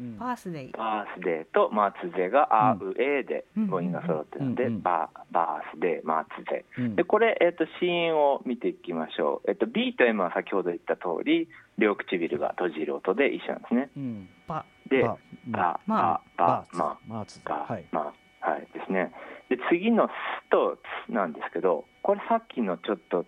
[0.00, 6.64] うんバースデーバースデーとマツゼがあうえでうん母音が揃ってるので、バーバースデーマツゼ。
[6.78, 9.50] うんでこれ、えっと、子音を見ていきましょう。
[9.50, 13.90] えっと、B と M は先ほど言った通り両唇が閉じる音で一緒なんですね。
[13.96, 16.76] うんバで、ババまバババーツ
[17.08, 19.12] マツが、はいまあはいですね。
[19.48, 20.12] で次の「す」
[20.50, 23.24] と「つ」なんですけど、これさっきのちょっと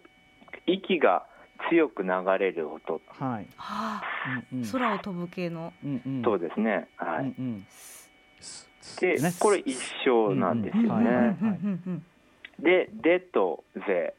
[0.67, 1.27] 息が
[1.71, 3.47] 強く流れる音、はい。
[3.57, 4.03] はあ
[4.53, 4.67] うんうん。
[4.71, 5.73] 空を飛ぶ系の。
[5.85, 6.23] うんうん。
[6.25, 6.89] そうですね。
[6.97, 7.25] はい。
[7.25, 7.67] うんうん。
[9.01, 10.89] で、ねこれ一緒なんですよね。
[10.89, 12.05] うんはいはいうん
[12.61, 14.15] で、でとぜ、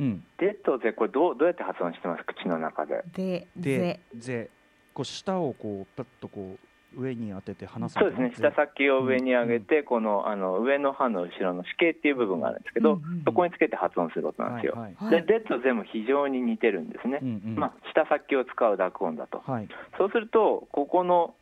[0.00, 0.24] うん。
[0.38, 2.24] でとぜこれどうどうやって発音してます？
[2.24, 3.04] 口の中で。
[3.14, 4.00] ででぜ。
[4.16, 4.50] ぜ。
[4.92, 6.65] こう舌をこうパッとこう
[6.96, 8.32] 上に当てて離すそうですね。
[8.34, 13.22] 舌先を上に上げて、このあの上の歯の後ろの歯形っていう部分があるんですけど、うんうんうん。
[13.24, 14.72] そこにつけて発音する音なんですよ。
[14.74, 17.20] はいはいで、でとぜも非常に似てるんですね。
[17.22, 17.24] う。
[17.24, 19.42] んうんまあ、舌先を使う濁音だと。
[19.46, 19.68] はい。
[19.98, 21.34] そうすると、ここの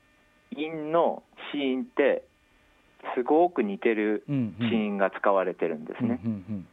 [0.57, 2.25] 韻の子音って、
[3.15, 4.71] すごく似てるうんうん。
[4.71, 6.21] 子音が使われてるんですね。
[6.25, 6.67] うんうんうん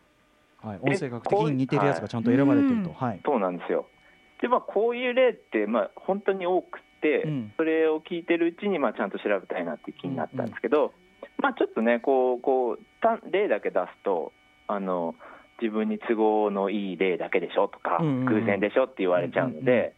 [0.62, 3.88] はい、で音声学的に似てるやつがちゃんと選ばれてると、こはい、そうなんですよ。
[4.42, 6.80] で、まあ、こういう例って、まあ、本当に多く
[7.58, 10.94] それを聞いてるうちにまあちゃんと調べたいなって気になったんですけど、
[11.38, 14.32] まあちょっとねこうこうた例だけ出すと
[14.68, 15.16] あの
[15.62, 19.96] 自分に都合のいい例だけでしょとか、偶然でしょって言われちゃうので、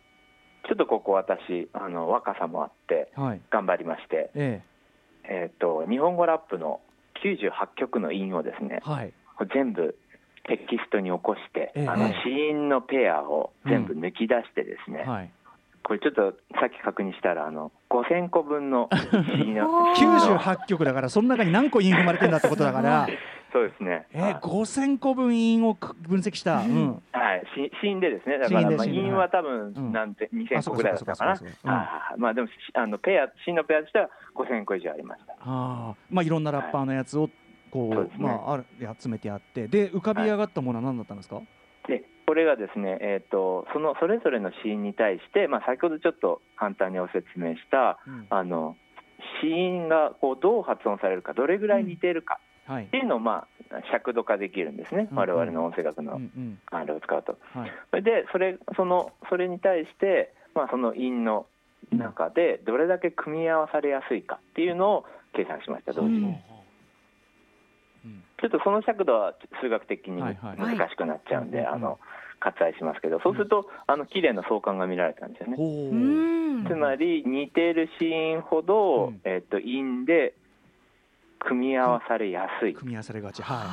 [0.68, 3.42] ちょっとここ私あの若さもあってはい。
[3.50, 4.64] 頑張りまして、え
[5.24, 5.52] え。
[5.58, 6.82] ー、と日本語ラップの
[7.24, 9.14] 98曲の韻をですねえはい。
[9.54, 9.96] 全部
[10.46, 11.88] テキストに起こして、ええ。
[11.88, 15.32] あの子音のペアを全部抜き出してですね、はい
[15.84, 18.96] これちょっとさっき確認したらあの5000個分の子
[19.34, 20.40] 音のおー。
[20.40, 23.08] 98曲だからその中に何個韻踏まれてんだってことだから。
[23.52, 28.40] そうですね、えー、5000個分韻を分析した、うん、はい、し子音でですね。
[28.40, 29.74] だからまあはい韻は多うん。
[29.74, 32.16] 分なんてあ2000そうか個ぐらいだったかな。
[32.18, 35.34] まあでもしあのペア子音のペアとしては5000個以上ありました。
[35.34, 37.30] ああまあいろんなラッパーのやつを
[37.70, 38.24] こう、そうですね。
[38.26, 38.66] まあある
[39.00, 39.68] 集めてあって。
[39.68, 41.40] で浮かび上がったものは何だったんですか、
[41.88, 48.28] でこれがですね、えー、とそのそれぞれの子音に対して、まあ、先ほどちょっと簡単にご説明したうん。
[48.30, 48.76] あの
[49.42, 52.86] 子音がこうどう発音されるかどれぐらい似ているかはい。
[52.86, 57.38] っていうのを、まあ、尺度化できるんですね、うん我々の音声学のんあれを使うと。
[57.54, 57.72] はい。
[57.90, 61.46] それでそれそのそれに対して、まあ、その音の
[61.92, 65.06] 中でどれだけ組み合わされやすいかっていうのを
[65.36, 66.36] 計算しました同時に、うんうん
[68.44, 70.58] ちょっとその尺度は数学的にはいはい。
[70.58, 71.66] 難しくなっちゃうんで、はい。
[71.68, 71.98] あの
[72.42, 75.56] 割愛しますけどそうするとあの綺麗な相関が見られたんですよね。
[76.68, 79.22] つまり似ている子音ほど、うん。
[79.24, 80.34] えっと音で
[81.40, 83.42] 組み合わされやすい、組み合わされがち。
[83.42, 83.72] はいはいは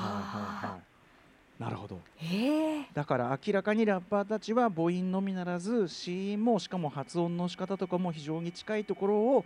[0.69, 1.63] いはい。
[1.63, 1.99] なるほど。
[2.23, 2.89] ええ。
[2.95, 9.45] だから明らかにラッパーたちは母音のみならず子音もしかも発音の仕方とかも非常に近いところを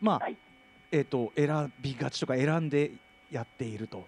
[0.00, 0.36] まあ、はい。
[0.92, 2.92] えっ、と選びがちとか選んで
[3.32, 4.04] やっていると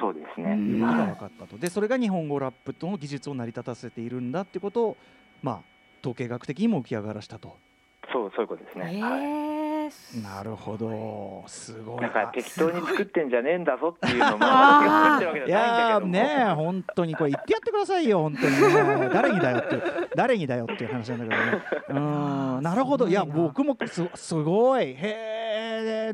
[0.00, 1.58] そうですね、がはい分かったと。
[1.58, 4.96] でそれが日本語ラップとの技術を成り立たせているんだってことを
[5.42, 5.60] まあ
[6.00, 7.56] 統計学的にも浮き上がらしたと。
[8.12, 9.20] そうそういうことですね、えはい。
[9.24, 9.66] え
[10.22, 11.44] なるほど。
[11.46, 12.00] すごい。
[12.00, 14.38] だから適当に作ってんじゃねえんだぞっていうのもい。
[14.38, 19.00] じゃないんだやねえ本当にこれ言ってやってくださいよ本当に。
[19.00, 19.76] ね誰にだよって
[20.16, 21.62] 誰にだよっていう話なんだけどね。
[21.88, 23.08] うーんなるほど。
[23.08, 24.84] いや僕もすすごい。
[24.84, 25.35] へえ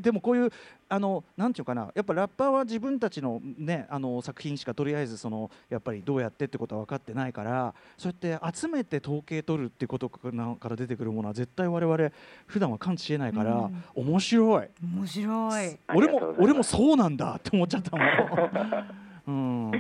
[0.01, 0.51] でもこういう
[0.89, 10.21] あのなんていうかなやっぱラッパーは自分たちのねあの作品しかとりあえずそのやっぱりどうやってってことは分かってないからそうやって集めて統計取るっていうことか
[10.69, 12.11] ら出てくるものは絶対我々
[12.47, 13.85] 普段は感知しえないから、うん。
[13.95, 14.69] 面白い。
[14.83, 15.79] 面白い。
[15.95, 18.07] 俺も俺もそうなんだって思っちゃったもん。
[19.25, 19.71] うん、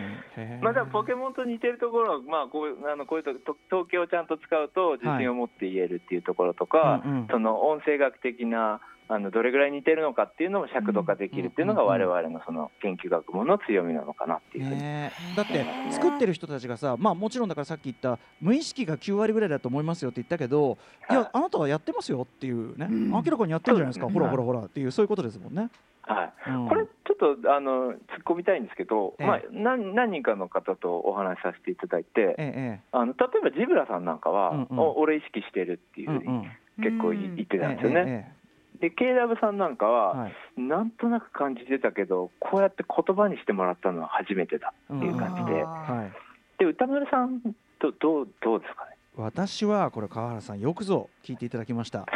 [0.60, 7.26] まあ、ポケモンと似てるところは、まあ、こういうあのこういうとと統計をちゃんと使うと自信を持って言えるっていうところとか、うんうん。
[7.28, 20.78] その音声学的なあのどれぐらい似てるのかっていうのも尺度化できるっていうのが我々のその研究学問の強みなのかなっていうふうに、だって作ってる人たちがさ、まあ、もちろんだからさっき言った無意識が9割ぐらいだと思いますよって言ったけど、
[21.10, 21.22] い、はい。
[21.22, 23.10] やあなたはやってますよっていうね、うん。
[23.10, 25.68] 明らかにやってるじゃないですか、ほらほらほらっていうそういうことですもんね。
[26.02, 26.68] はい、うん。
[26.68, 29.26] これちょっとあの突っ込みたいんですけど、ええ。
[29.26, 34.78] まあ、何何人かの方とお話しさせていただいて、ええあの例えばジブラさんなんかは、うんうん。
[34.78, 38.34] お俺意識してるっていええ、うふうにうん結構言ってたんですよね。
[38.82, 40.32] ええで KW さんなんかええは、はい。
[40.60, 46.12] なんとなく感じてたけどこうやって言葉にしてもらったのは初めてだっていう感じで、あはい、
[46.58, 47.40] で歌丸さん
[47.78, 48.96] とどうどうですかね？
[49.16, 52.06] 私はこれ川原さんよくぞ聞いていただきました。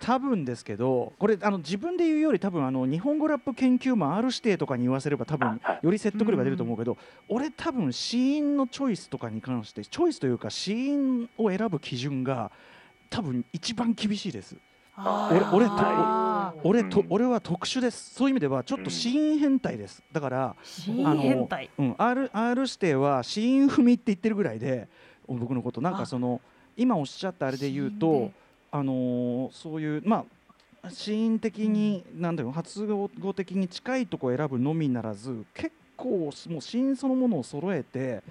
[0.00, 5.78] 多分ですけどこれあの自分で言うより多分あの日本語ラップ研究マン R 指定とかに言わせれば多分はい。
[5.82, 12.50] より説得力が出ると思うけど、俺多分子音のチョイスとかに関してチョイスというか子音を選ぶ基準が
[13.10, 14.56] 多分一番厳しいです。
[14.56, 14.58] あ
[14.98, 15.68] 俺
[16.62, 18.14] 俺と俺は特殊です。
[18.14, 20.02] そういう意味ではちょっと子音変態です。
[20.12, 24.88] だから、新あの変態うん、R, R 指定は子音踏みって言ってるぐらいで
[25.28, 25.80] 僕のこと。
[25.80, 26.40] なんかその
[26.76, 28.30] 今おっしゃったあれで言うと
[28.70, 30.24] あのーそういうま
[30.82, 38.22] あ子音的に、なんだろう発語的に近いとこ選ぶのみならず結構もう子音そのものを揃えて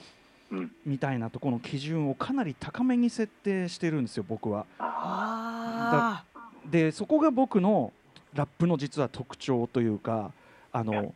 [0.51, 0.71] うん。
[0.85, 4.65] みたいなところの基準をかなり高めに設定してるんですよ僕は。
[4.79, 6.23] あ
[6.69, 7.91] でそこが僕の
[8.33, 10.31] ラップの実は特徴というか
[10.71, 11.13] あの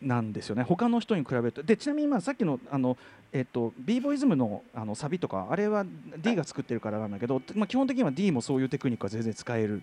[0.00, 0.62] なんですよね。
[0.62, 1.62] 他の人に比べると。
[1.62, 2.96] でちなみにまあさっきのあの、
[3.32, 5.84] えっと、b ボイズムのあのサビとかあれは
[6.18, 9.82] D が作ってるからなんだけど、まあ、基本的には D もそういうテクニックは全然使える、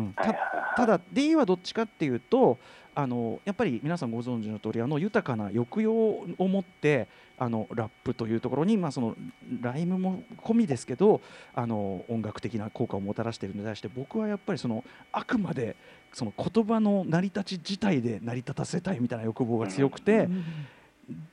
[0.00, 0.34] うん、た
[0.76, 2.58] ただ D はどっちかっていうと
[2.94, 9.16] あのやっぱり皆さんご存知の通りあの豊かな抑揚を持ってあのラップというところに、まあ、その
[9.62, 11.20] ライムも込みですけど
[11.54, 15.76] あの音楽的な効果をもたらしているのに対して僕はやっぱりそのあくまで
[16.12, 20.44] その言葉の成り立ち自体で成り立たせたいみたいな欲望が強くーて、うん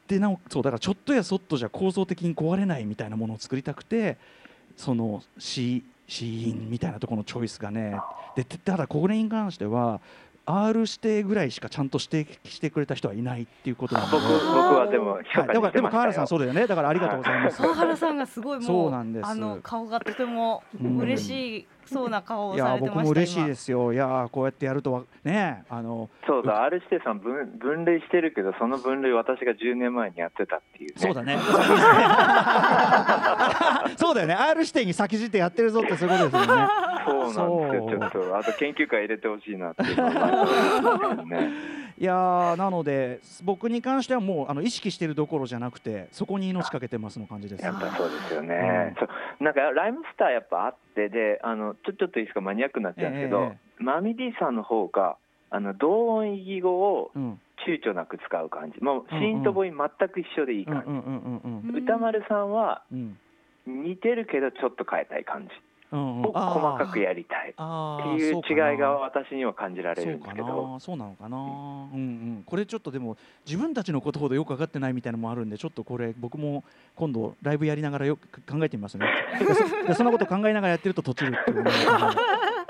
[0.07, 4.18] でなおそうだからちょっとやそっとじゃ構造的に壊れないみたいなものを作りたくて
[4.76, 7.99] そのシシーンみたいなところのチョイスがね
[8.44, 10.00] でただこれに関しては
[10.46, 14.12] R 指定ぐらいしかちゃんと指定してくれた人はいないっていうことなんで。
[14.12, 14.36] 僕僕
[14.76, 16.28] はでも評はい、だから価してましたでも川原さんよ。
[16.28, 16.68] そうだよね。
[16.68, 17.62] だからありがとうございます。
[17.62, 19.28] 川原さんがすごいもうそうなんです。
[19.28, 20.98] あの顔がとてもうん。
[21.00, 23.94] 嬉しいそうな顔をいやされてました僕も嬉しい今ですよ。
[23.94, 30.96] いやこうやってやるとはねあのそうだ、R 指定さん分分類してるけど、その分類私が10年前にやってたっていうね。
[30.98, 31.38] そうだね。
[33.98, 34.34] そうだよね。
[34.34, 36.68] R 指定に先じってやってるぞってそういうことですよね。
[37.06, 37.90] そうなんですよ。
[37.90, 39.96] ちょっとあと研究会入れてほしいなっていう
[41.28, 41.50] ね。
[42.00, 47.66] いやーなので僕に関してはもうあの意識してるどころじゃなくてそこに命かけてますの感じです。
[47.66, 48.96] やっぱそうですよね。
[49.00, 52.41] そうなんかライムスターやっぱあってで、あのちょちょっといいですか？
[52.41, 55.17] マニアックになっちゃうんですけど、えマミディさんの方が
[55.49, 57.39] あの同音異義語をうん。
[57.65, 58.80] 躊躇なく使う感じ。
[58.82, 59.19] もううんうん。
[59.19, 60.84] シーンと母音全く一緒でいい感
[61.65, 61.78] じ。
[61.80, 63.17] 歌丸さんはうん。
[63.65, 65.49] 似てるけどちょっと変えたい感じ
[65.92, 66.34] を細
[66.78, 67.52] かくやりたい。
[67.52, 70.68] っていう違いが私には感じられそうかるんですけど。
[70.74, 70.80] な。
[70.80, 76.64] そうなのかな、うんうん、これちょっとでも自分たちのことほどよく分かってないみたいなのもあるんでちょっとこれ僕も
[76.96, 79.08] 今度ライブやりながらよく考えてみますね。
[79.88, 81.72] でそんなこと考えながらやってると閉じるっていうね、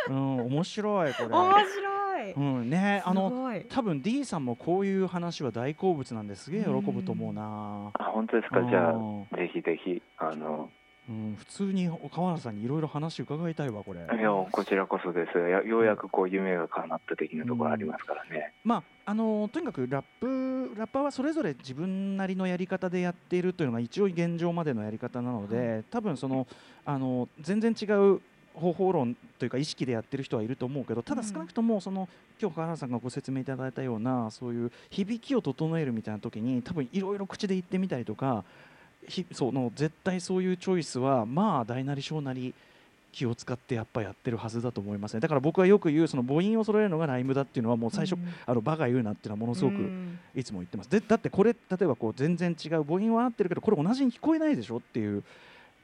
[0.10, 2.34] うん、面白いこれ、面白い。
[2.36, 8.62] うん、ねあの多分 D さんもこういう話は大好物なんですげえ喜ぶと思うな、あ本当ですか？
[8.64, 10.70] じゃうんあぜひぜひあの
[11.10, 14.00] うん、普通に川原さんにいろいろ話伺いたいわこれ。
[14.00, 15.38] いやこちらこそです。
[15.38, 18.54] やようやくこう夢が叶った的なところありますからね。
[18.64, 26.46] まああのとにかくラップラッパーはそれぞれ自分なりのやり方でやっているというのが一応現状までのやり方なので、多分その
[26.86, 28.22] あの全然違う
[28.54, 32.10] 方法論というか意識でやってる人はいると思うけどただ少なくともその
[32.42, 38.44] 今日川原さんがご説明いただいたようなそういう響きを整えるみたいな時に多分いろいろ口で言ってみたりとか
[38.77, 38.77] ひ
[39.32, 42.54] その絶対そういうチョイスはまあ大なり小なり
[43.12, 45.22] 気を使ってやっぱやってるはずだと思いますね。
[45.22, 50.20] だから僕はよく言うその母音を揃えるのがライムだっていうのはもう最初、あのバカ言うなっていうのはものすごくうん。
[50.36, 50.90] いつも言ってます。
[50.92, 55.24] でだってこれ例えばこう全然違う母音は合ってるけどこれ同じに聞こえないでしょっていう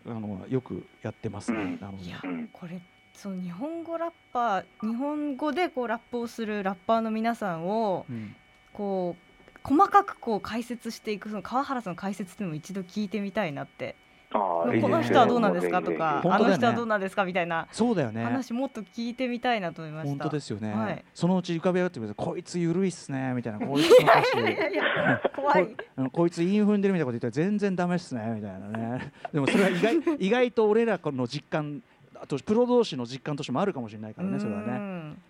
[0.05, 1.79] あのよくやってますね、うん。
[1.79, 2.05] なので。
[2.05, 2.81] いやうんこれ
[3.15, 8.35] その日本語ラッパー日本語でこうラップをするラッパーの皆さんをうん。
[8.73, 9.32] こう
[9.63, 13.95] 細かくこう解説していくその川原さんの解説っていうのも一度聞いてみたいなって。
[14.35, 14.37] あ
[14.81, 15.83] この人はどうなんですか？
[15.83, 17.23] とか、あの人はどうなんですか？
[17.23, 18.23] みたいなそうだよね。
[18.23, 20.09] 話もっと聞いてみたいなと思いました。
[20.09, 21.05] 本当ですよね、はい。
[21.13, 23.59] そのうち浮かべようって言うとこいつゆるいっすねみたいな。
[23.59, 25.75] こいつの歌怖い。
[25.97, 29.13] うんこいつ韻踏んでるみたいなこと言ったら全然ダメっすねみたいなね。
[29.31, 31.83] でもそれは意外意外と俺らの実感
[32.19, 34.71] あとプロ同士の実感としてもあるかもしれないからねそれはね。
[34.71, 34.79] ね。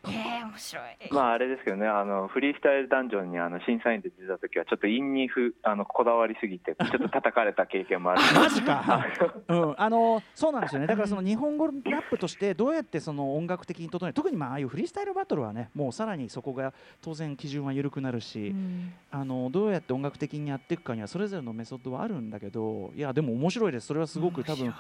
[0.08, 0.84] ええ面白い。
[1.12, 8.22] まああれですけどね、あのフリースタイルダンジョンにあの審査員で出た時はちょっと韻にふあのこだわりすぎて ちょっと叩かれた経験もある。
[8.36, 9.06] マジか、
[9.48, 10.88] うん、あのそうなんですよね。
[10.88, 14.14] だからその日本語ラップとしてどうやってその音楽的に整える。
[14.14, 18.94] 特にまあああいうフリースタイルバトルはねもうさらにそこが当然基準は緩くなるし、うん。
[19.12, 23.88] あのどうやって音楽的にやっていくかにはそれぞれのメソッドはあるんだけどいやでも面白いです。
[23.88, 24.74] それはすごく多分面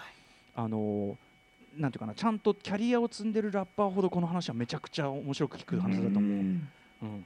[0.55, 1.17] あの
[1.77, 6.21] なんていうかなちゃんとキャリアを積んでるラッパーほどこの話はめちゃくちゃ面白く聞く話だと思う。
[6.21, 6.25] う
[7.05, 7.25] ん。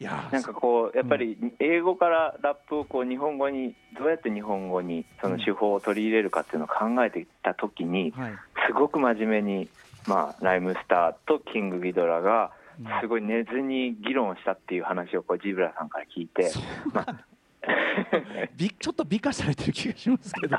[0.00, 8.32] いやーなんかこうやっぱり英語からラップをこう日本語にどうやって日本語にその手法を取り入れるかっていうのを考えていった時にはい。
[8.66, 9.68] すごく真面目に
[10.06, 12.86] まあライムスターとキングギドラがうん。
[13.00, 16.50] すごい寝ずに議論したっていう話をこうジブラさんから聞いて、
[16.92, 17.18] まあび
[18.78, 20.56] ちょっと美化されてる気がしますけど。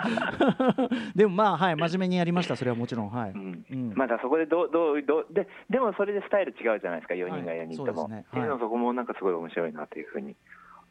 [1.15, 3.09] でもまあはい真面目にやりましたそれはもちろん。
[3.09, 3.65] はい、うん。
[3.69, 3.93] うん。
[3.95, 8.25] まだそこでどうどうどうででもそれでスタイル違うじゃないですか4人が4人とも、はいそうですね。
[8.29, 10.35] っていうのそこもなんかすごい面白いなというふうに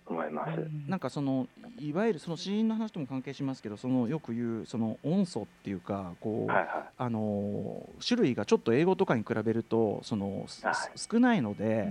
[0.07, 1.47] 思います、なんかその
[1.79, 10.75] いわゆるその死因の話とも関係しますけどそのよく言うその音素っていうかこう、はいはあのー種類がちょっと英語とかに比べるとその、すはい。
[10.97, 11.91] 少ないので、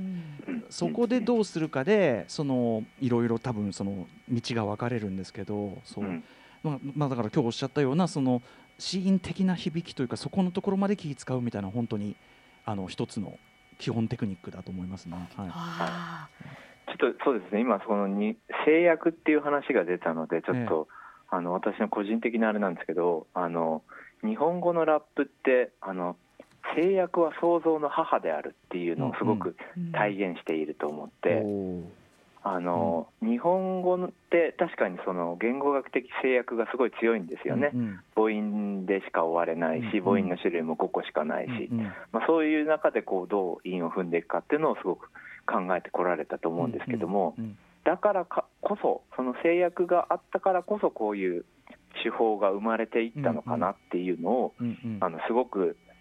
[0.74, 6.24] そこでどうするかでそのいろいろ多分その道が分かれるんですけどそう、うん。
[6.64, 8.42] まあまあ、だから今日おっしゃったようなその
[8.80, 12.16] 死因的な響きというかそこのところまで気使うみたいな本当に
[12.66, 13.38] あの一つの
[13.78, 15.30] 基本テクニックだと思いますね。
[15.36, 15.50] はい。
[15.54, 16.30] あ
[16.88, 17.62] ちょっとそうですね。
[17.62, 20.88] 今そのに制約っていう話が出たのでちょっと、
[21.30, 23.84] あの私の個人的なあれなんですけどあの
[24.24, 26.16] 日本語のラップってあの
[26.76, 31.44] 制約は創造の母であるっていうのをすごくー体現していると思って、
[32.46, 41.70] あの日本語って確かにその言語学的制約がすごい強いんですよね、うん母音でしか終われないし、うん母音の種類も5個しかないし、
[42.12, 45.10] まあ、そういう中でこうどう韻を踏んでいくかっていうのをすごく
[45.46, 51.44] 考えてこられたと思うんですけども、うんだからかこそその制約があったからこそこういう
[52.02, 54.54] 手法が生まれていったのかなっていうのを、
[55.02, 55.93] あのすごくうん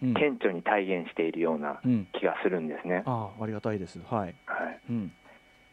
[0.00, 2.06] 顕著に体現しているようなうん。
[2.12, 3.02] 気がするんですね。
[3.06, 4.00] ああありがたいです。
[4.08, 4.34] はい。
[4.46, 5.12] はい、うん。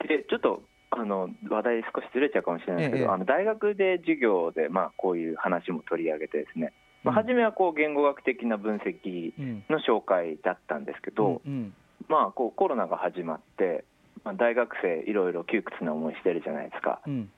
[0.07, 0.61] でちょっと
[0.91, 6.73] あの話題少しずれちゃうかもしれないですけど、ええあの大学で授業で、まあ、こういう話も取り上げてですね、
[7.03, 7.23] まあ、うん。
[7.23, 9.63] 初めはこう言語学的な分析うん。
[9.69, 11.73] の紹介だったんですけど、うん。
[12.07, 13.83] まあ、こうコロナが始まって、
[14.23, 17.01] まあ、大学生いろいろ窮屈な思いしてるじゃないですか。
[17.05, 17.29] うん。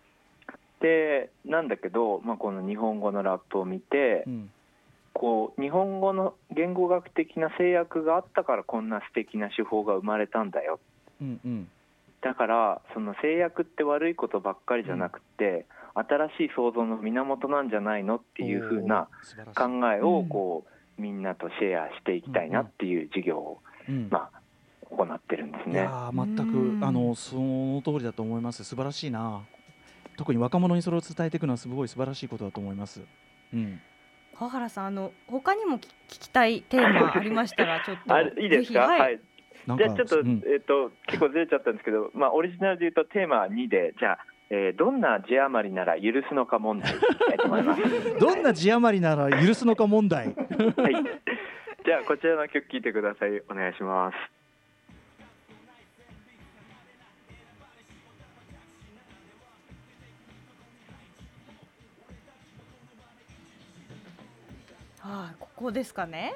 [0.82, 4.50] でなんだけど、まあ、この日本語のラップを見て、うん
[5.18, 10.80] こう日本語の言語学的な制約があったからこんな素敵な手法が生まれたんだよ。
[11.20, 11.68] うんうん。
[12.22, 15.66] だからその制約って悪いことばっかりじゃなくて、
[15.96, 19.08] 新しい創造の源なんじゃないのっていうふうな
[19.56, 20.66] 考えをこ
[21.00, 24.10] う、みんなとシェアしていきたいなっていう授業を、うん。
[24.12, 24.42] まあ、
[24.92, 25.74] 行ってるんですね。
[25.74, 26.80] いやー全うん。
[26.80, 28.64] くあのその通りだと思います。
[28.64, 29.42] 素晴らしいな。
[30.16, 33.02] 特に若者にそれを伝えていくのはすごい素晴らしいことだと思います。
[33.52, 33.80] うん
[34.38, 39.20] 川原さんあの他にも聞聞きたいテーマありましたら ちょっとあいいですか、ぜひはい。
[39.78, 40.42] じゃあちょっと,、うん。
[40.46, 44.20] えっと結構ずれちゃったんですけど、まあ、オリジナルで言うとテーマは2でじゃあ、
[44.50, 46.94] えーどんな字余りなら許すのか問題。
[48.20, 50.28] どんな字余りなら許すのか問題。
[50.28, 50.36] はい、
[51.86, 53.42] じゃあこちらの曲聴いてください。
[53.50, 54.37] お願いします。
[65.08, 66.36] はいここですかね。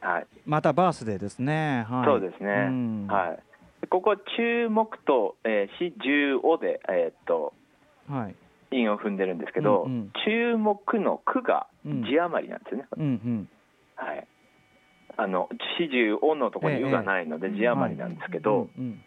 [0.00, 1.84] はい、またバースデーですね。
[1.90, 2.04] はい。
[2.06, 3.06] そうですね、ん。
[3.08, 3.34] は
[3.84, 7.52] い、ここ注目と、えー、し重おで、えーっと
[8.08, 8.36] はい。
[8.70, 10.12] 韻を踏んでるんですけど、うんうん。
[10.24, 12.04] 注目の句がうん。
[12.04, 13.48] 字余りなんですよね、うんうん。
[13.96, 14.26] はい、
[15.16, 17.54] あの四十おのところに「う」がないのでええ。
[17.56, 19.02] 字余りなんですけど、うん。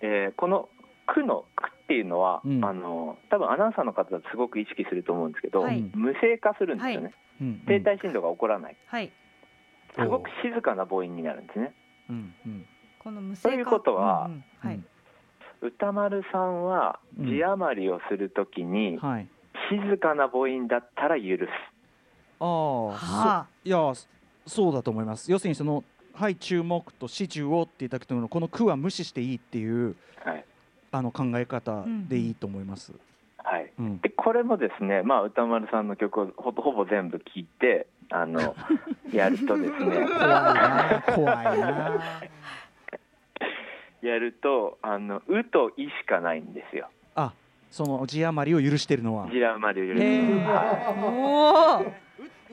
[0.00, 0.68] えーこの
[1.06, 2.64] 句の句っていうのは、うん。
[2.64, 5.80] あの多分アナウンサーの方だとすごく意識すると思うんですけど、はい。
[5.94, 7.58] 無声化するんですよね、うんうん。
[7.66, 8.76] 停滞振動が起こらない。
[8.86, 9.12] はい。
[9.94, 11.74] すごく静かな母音になるんですね。
[12.08, 12.66] うんうん。
[12.98, 13.48] この無声化。
[13.50, 14.44] ということはうんうん。
[14.68, 14.80] はい、
[15.60, 19.28] 歌丸さんはうん字余りをするときに、はい。
[19.70, 21.48] 静かな母音だったら許す。
[22.40, 23.92] ああ、はいや
[24.46, 25.30] そうだと思います。
[25.30, 25.84] 要するにその
[26.14, 29.94] 「はい注目」と「始終を」って言った時のこの句は無視していいっていう
[30.24, 30.44] はい、
[30.92, 32.92] あの考え方でいいと思います。
[33.38, 38.54] はい、うんでこれもですね、まあ、歌丸さんの曲をほほぼ全部聴いてあの
[39.12, 42.00] やるとですね怖いな怖いな。
[44.00, 47.32] やるとあの「う」と「い」しかないんですよあ
[47.70, 49.28] その字余りを許してるのは。
[49.30, 51.92] 字余りを許すへーはおおう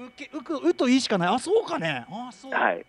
[0.06, 1.28] うけうくうといいしかない。
[1.30, 2.06] あそうかね。
[2.10, 2.52] あそう。
[2.52, 2.86] い、はい、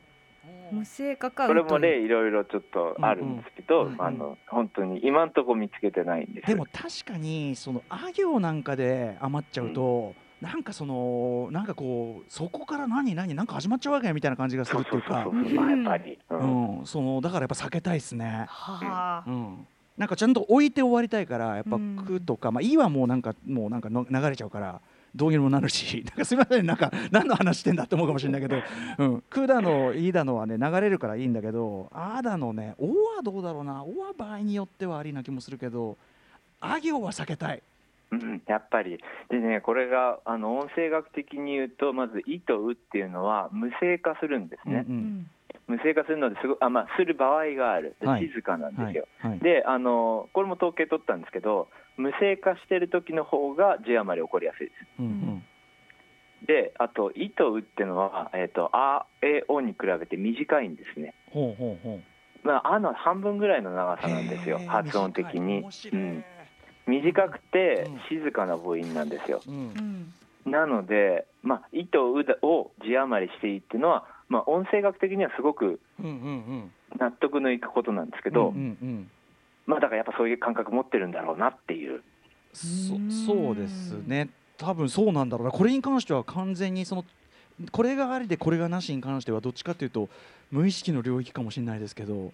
[0.72, 6.46] 無声化かこれもうといろいろちょっとあるんですけど、うんうんあの本当に今んとこ見つけてないんです。
[6.46, 15.24] でも確かにそのあ行なんかで余っちゃうと、なんかそのなんかこうそこから何何なんか始まっちゃうわけみたいな感じがすそうるっていうか。
[15.24, 16.82] そうそうそう、まあ、やっぱり、ううん。
[16.82, 18.46] ん、そのだからやっぱ避けたいですね。
[18.48, 19.30] はあ。
[19.30, 19.66] うん。
[19.96, 21.96] なんかちゃんと置いて終わりたいからやっぱうん。
[22.06, 24.80] 句とか、まあいいはもうなんかもうなんかの流れちゃうから
[25.14, 28.56] どうにもなるし なんかすみませんなんか何の話してんだって思うかもしれないけど、
[28.98, 32.86] うん、句だのいいだのはね流れるからいいんだけどあーだのねお
[33.16, 33.82] はどうだろうな。
[33.84, 35.96] おは場合によってはありな気もするけど
[36.60, 37.62] あ行は避けたい。
[38.12, 38.98] うん、やっぱり。
[39.28, 45.30] でねこれがあの音声学的に言うとまず「い」と「う」っていうのは無声化するんですね、うんうん。
[45.68, 47.94] 無声化するのですごあ、まあ、する場合がある。
[48.00, 48.28] ではい。
[48.28, 49.30] 静かなん、ですよ、はい。
[49.32, 49.38] はい。
[49.40, 51.68] であのこれも統計取ったんですけど
[52.00, 54.86] 無声化してる時の方が字余り起こりやすいです。
[54.98, 55.42] うんうん。
[56.46, 61.14] であと「い」と「う」っていうのは「えー、とあ」「え」「お」に比べて短いんですね。
[61.30, 62.00] ほうほうほう。
[62.42, 65.58] まあ、あの半分ぐらいの長さなんですよ発音的に。
[65.92, 66.24] うん、
[66.86, 69.42] 短くてうん静かな母音なんですよ。
[69.46, 69.54] うん。
[70.46, 70.50] うん。
[70.50, 75.80] なので「まあ、い」と「う」を字余りしていいっていうのは、まあ、音声学的にはすごく
[76.98, 79.10] 納得のいくことなんですけど、うんうんうん
[79.70, 82.02] まあだからやっぱそういう感覚持ってるんだろうなっていう。
[82.52, 83.10] そうん。
[83.10, 84.28] そうですね。
[84.58, 85.52] 多分そうなんだろうな。
[85.52, 87.04] これに関しては完全にその
[87.70, 90.08] これがありでこれがなしに関してはどっちかというと
[90.50, 92.14] 無意識の領域かもしれないですけど。
[92.14, 92.32] うん。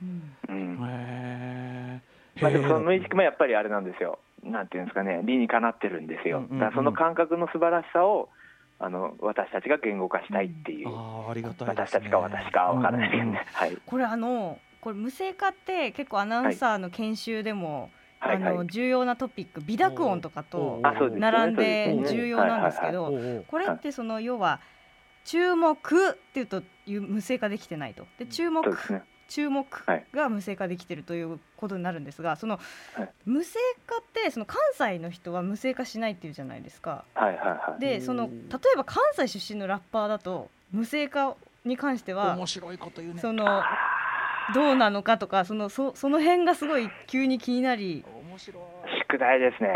[0.48, 2.00] うんへえ
[2.40, 4.18] まあ、でもその無意識もやっぱりあれなんですよ。
[4.42, 5.20] なんていうんですかね。
[5.24, 6.58] 理にかなってるんですよ、うんうんうん。
[6.58, 8.30] だからその感覚の素晴らしさを
[8.78, 11.86] あの私たちが言語化したいっていう、ああありがたいですね。
[11.86, 13.44] 私たちか私かわからないけどね、うんうん。
[13.52, 13.78] はい。
[13.86, 18.40] これあのこれ無声化って結構アナウンサーの研修でも、はい。
[18.40, 18.52] はい。
[18.52, 23.14] あの重要なトピック微濁音とかと並んで重要なんですけど
[23.46, 24.60] これってその要は
[25.24, 28.06] 注目っていうという無声化できてないと。
[28.18, 28.64] で注目
[29.28, 32.58] 注目はいが無声化できてるということになるんですがその
[32.94, 33.08] はい。
[33.24, 33.54] 無声
[33.86, 37.04] 化ってその関西の人は無声化しないっていうじゃないですか。
[37.14, 37.36] はい。
[37.36, 37.46] はい。
[37.48, 37.80] はい。
[37.80, 38.30] でその例
[38.74, 43.20] えば関西出身のラッパーだと無声化に関しては面白いこと言うね。
[43.20, 43.44] その
[44.54, 48.04] どうなのかとかそのそその辺がすごい急に気になり。
[48.28, 48.62] 面白い。
[49.02, 49.72] 宿題ですね。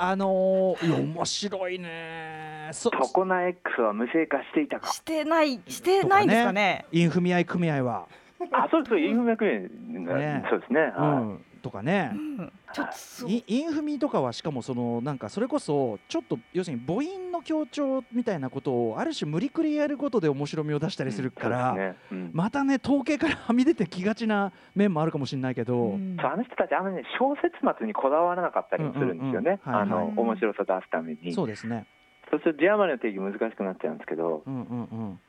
[0.00, 2.68] あのー、面白いね。
[2.72, 4.92] そトコナ X は無性化していたか。
[4.92, 6.86] してないしてないんですかね。
[6.92, 8.06] インフミ合い組合は、
[8.52, 8.98] あ、そうです。
[8.98, 10.44] インフメクリね。
[10.50, 10.92] そうですね。
[10.96, 11.24] うはい。
[11.24, 12.12] ん、とかね。
[12.14, 12.52] うん。
[12.72, 12.88] ちょっ
[13.20, 21.96] とイインフミとかはしかもそのなんかそれこそちょっと要するに母音の強調みたいなことをある種無理くりやることで面白みを出したりするから、そうですね。
[22.12, 22.30] うん。
[22.32, 29.60] またね統計からはみ出てきがちな面もあるかもしれないけど、あの人たちあんまりね小説末にこだわらなかったりもするんですよね。
[29.66, 29.72] うん。
[29.72, 29.78] うん。
[29.78, 29.82] うんはい。
[29.82, 31.32] あのはい面白さ出すために。
[31.32, 31.86] そうですね。
[32.30, 34.42] そうするとジャーマンの定義難しくなっちゃうんですけど。
[34.46, 35.20] うんうんうん。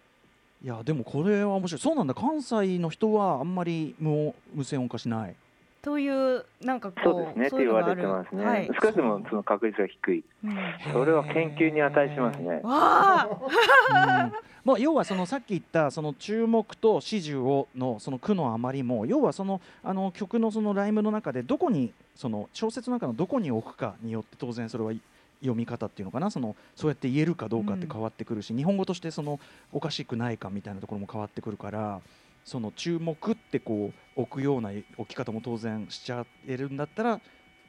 [0.61, 1.79] いやでもこれは面白い。
[1.79, 2.13] そうなんだ。
[2.13, 5.35] 関西の人はあんまり無無線音化しない
[5.81, 8.45] というなんかこうそうですねって言われてますね。
[8.45, 8.69] はい。
[8.81, 10.23] 少しでもその確率が低い。
[10.43, 10.57] うん。
[10.91, 12.61] それは研究に値しますね。
[12.63, 14.33] わあうん。
[14.65, 24.91] まあ、要はそのさっき言ったその注目と始終をのその句のあまりも要はそのあの曲のそのライムの中でどこにその小説の中のどこに置くかによって当然それは
[25.39, 26.29] 読み方っていうのかな。
[26.29, 29.39] そのそうやって言えるかどうかって変わってくるし、日本語としてその
[29.71, 32.01] おかしくないかみたいなところも変わってくるから
[32.43, 37.21] その注目ってこう置くような置き方も当然しちゃえるんだったら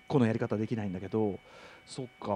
[0.08, 1.38] このやり方できないんだけど
[1.86, 2.30] そっか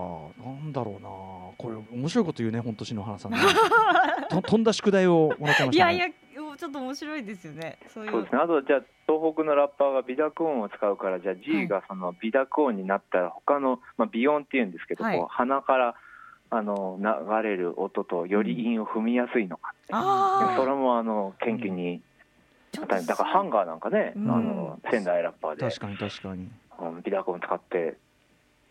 [0.44, 1.08] なんだろうな。
[1.56, 3.38] これ面白いこと言うね本当篠原さんね。
[4.28, 5.94] と飛んだ宿題をもらっちゃいましたね。
[5.94, 6.14] いやいや
[6.56, 7.78] ちょっと面白いですよね。
[7.88, 8.10] そういう。
[8.10, 8.40] そうですね。
[8.40, 15.18] あとじゃあ東北のラッパーが微濁音を使うからじゃあ G がその微濁音になったら他のまあ微音っていうんですけど、はい。
[15.18, 15.94] こう鼻から
[16.50, 19.92] あの流れる音とより韻を踏みやすいのかって。
[19.92, 22.13] あそれもあの研究にあ
[22.80, 24.30] だからハンガーなんかね、うん。
[24.30, 25.62] あの仙台ラッパーで。
[25.62, 26.48] 確かに確かに。
[26.80, 27.96] うん微濁音使って。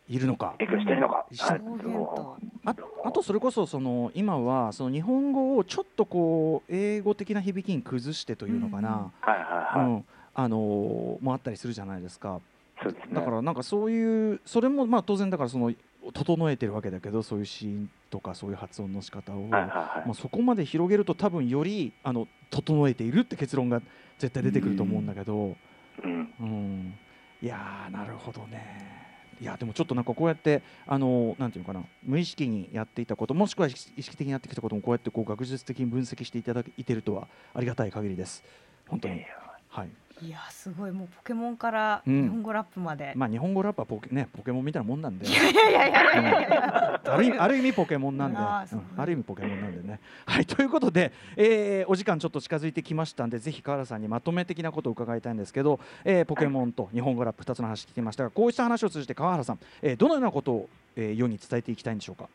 [0.10, 0.56] いるのか。
[0.60, 1.26] 影響してるのか。
[1.32, 1.38] うん。
[1.38, 1.60] はい。
[1.60, 2.76] 証言とあ
[3.06, 9.36] あとそれこそその今はその日本語をちょっとこう英語的な響きに崩してというのかな、はいは
[9.76, 9.88] いはい。
[9.88, 10.06] うん。
[10.36, 12.42] あのーもあったりするじゃないですか。
[12.82, 13.14] そうですね。
[13.14, 15.72] だからなんかそういうそれもまあ当然だからその
[16.12, 20.08] 整えてるわけだけどそういうシーンとかそういう発音の仕方を、はいはいはい。
[20.08, 23.82] まあ、そこまで広げると多分よりあの整えているって結論が
[24.18, 25.56] 絶対出てくると思うんだけど、
[26.04, 26.34] うん。
[26.40, 26.94] うん、
[27.42, 29.04] いやーなるほどね。
[29.42, 38.44] いやでもちょっとなんかこうやってあのなんていうのかな無意識にやっていたこともしくは意識的にやってきたこともこうやってこう学術的に分析していただいているとはありがたい限りです。
[38.88, 39.26] 本当に。
[39.70, 39.90] はい
[40.26, 40.92] いやすごい。
[40.92, 42.24] もうポケモンからうん。
[42.24, 45.26] 日本語ラップまで、まあ日本語ラップはポケねポケモンみたいなもんなんで。
[45.28, 46.42] いやいやいやいやいや。
[46.42, 50.00] いやある意味ある意味ポケモンなんで、ううんある意味ポケモンなんでね。
[50.26, 62.30] はいということで、えーお時間ちょっと近づいてきましたんでぜひ川原さんにまとめ的なことを伺いたいんですけど、えーポケモンと日本語ラップ2つの話聞きましたがこうした話を通じて川原さん、えーどのようなことを、えー世に伝えていきたいんでしょうか？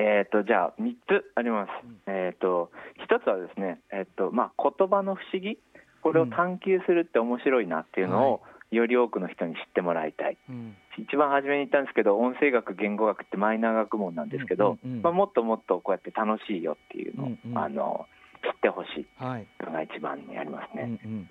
[0.00, 1.70] えー、とじゃあ3つあります。
[1.84, 1.98] うん。
[2.06, 2.70] えー、と
[3.10, 5.58] 1つはですね、えーとまあ、言葉の不思議
[6.02, 8.40] これを探求するって面白いなっていうのを、
[8.70, 10.36] より多くの人に知ってもらいたい。
[10.48, 10.76] うん。
[10.98, 15.02] 一番初めに言ったんですけど音声学言語学ってマイナー学問なんですけど、うんうんうん。
[15.02, 17.58] まあ、もっともっとこうやって楽しいよっていうのを、うんうん。
[17.58, 18.06] あの
[18.44, 19.46] 知ってほしいはい。
[19.64, 20.90] のが一番にありますうんうね。
[20.92, 21.30] ん。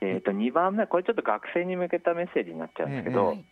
[0.00, 3.44] えー、と2番目これちょっと学生に向けたメッセージになっちゃうんですけど、ええ。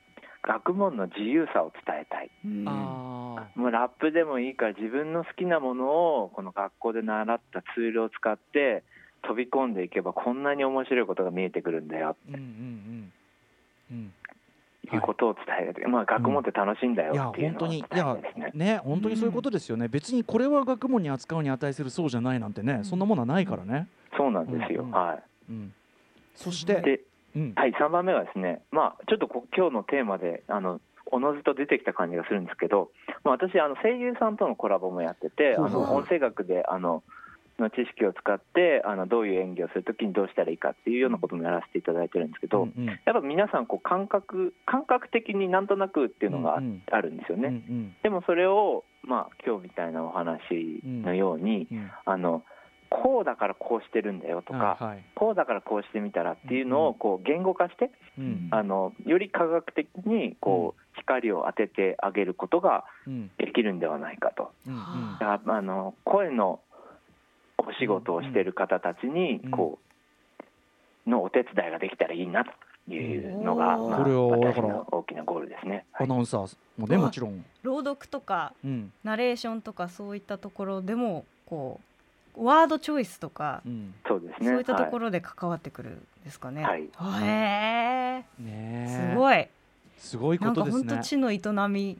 [0.42, 2.30] 学問の自由さを伝えたい。
[2.44, 2.64] うん。
[2.66, 5.86] あもうラップでもいいから自分の好きなもの
[6.22, 8.82] をこの学校で習ったツールを使って
[9.22, 13.12] 飛び込んでいけばこんなに面白いことが見えてくるんだよーうんうんうん
[13.92, 14.12] うん。
[14.88, 18.50] ということを伝える、まあ学問って楽しいんだよいやっていうのを伝え本当にいやたいですね。
[18.54, 22.84] ね本当にそういうことですよね、別にこれは学問に扱うに値するそうじゃないなんてね、うん。
[22.84, 24.82] そんなものはないからね、そうなんですよ。
[24.82, 24.92] うんうん。
[24.92, 25.18] は
[25.48, 25.72] うん、
[26.34, 27.00] そしすて、
[27.54, 32.90] はい、3番目はですね、まあ、ちょっとこ今日のテーマであのおのずと出てきた感じがするんですけど、
[33.24, 37.02] まあ、私あの声優さんとのコラボもやっててあの音声学であの
[37.60, 42.86] の知識を使ってあのどういう演技をするときにどうしたらいいかっていうようなこともやらせていただいてるんですけど、うんうん。
[42.86, 46.82] やっぱ皆さんこう感覚感覚的になんとなくっていうのがあ,、うん。
[47.02, 47.48] るんですよね。
[47.48, 47.96] うんうん。
[48.02, 50.40] でもそれを、まあ、今日みたいなお話
[50.84, 52.42] のように、うんあの
[52.92, 55.04] こうだからこうしてるんだよとか、はいはい。
[55.14, 58.48] こうだからこうしてみたらっていうのをこう言語化して、うん。
[58.50, 63.30] あのより科学的にこう光を当ててあげることがうん。
[63.38, 64.50] できるんではないかと。
[64.66, 64.80] うんうん。
[65.20, 66.58] だからあの声の
[67.66, 69.78] お仕事をしている方たちにうんこ
[71.06, 73.90] うのお手伝いができたらいいなというのが、うん。
[73.90, 75.86] まあ、これをだ私の大きなゴールですね。
[75.92, 76.06] はい。
[76.06, 78.92] アナウンサーもねもちろん、朗読とかうん。
[79.04, 81.80] ナレーションとかそういったところでもこ
[82.36, 84.48] うワードチョイスとか、うん、そうですね。
[84.48, 86.62] そういったところ、ろで関わってくるんですかね。
[86.62, 86.82] はい。
[86.82, 89.48] へえねすごい。
[89.98, 90.88] すごいこなんかとですね。
[90.88, 91.98] 本当地の営み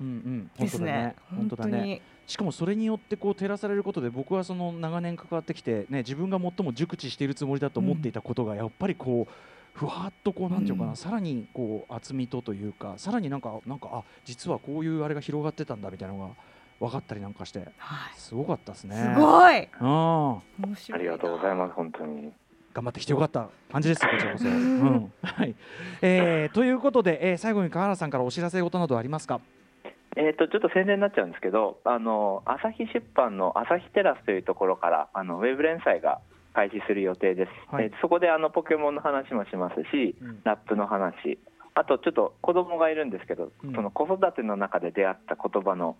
[0.00, 0.50] うんうん。
[0.58, 1.14] ですね。
[1.34, 1.70] 本当だね。
[1.72, 2.02] 本当に。
[2.28, 9.32] しかもそれによってこう照らされることで僕はその長年関わってきて、ね、自分が最も熟知しているつもりだと思っていたことがやっぱりこう
[9.72, 10.96] ふわっとこうなんていうのかな、うん。
[10.96, 16.34] さらにこう厚みとというかさらになんかなんかあ実はこういうあれが広がってたんだみたいなのが
[16.80, 18.18] 分かったりなんかしてはい。
[18.18, 18.96] すごかったですね。
[18.96, 19.68] すごい。
[19.80, 19.88] うん。
[19.88, 21.04] 面白い。
[21.06, 22.32] なありがとうございます本当に。
[22.74, 23.48] 頑張ってきてよかった。
[23.72, 24.46] 感じですこちらこそ。
[24.46, 25.12] うん。
[25.22, 25.54] はい。
[26.02, 29.40] えーということで、えー最後に川原さんからお知らせ事などありますか？
[30.18, 36.20] えー、とちょっと宣伝になっちゃうんですけどあの朝日出版の朝日テラスというところからあのウェブ連載が
[36.54, 37.84] 開始する予定です、はい。
[37.84, 40.40] えーそこであのポケモンの話もしますし、うん。
[40.44, 41.38] ラップの話。
[41.74, 43.74] あとちょっと子供がいるんですけど、うん。
[43.74, 45.96] その子育ての中で出会った言葉の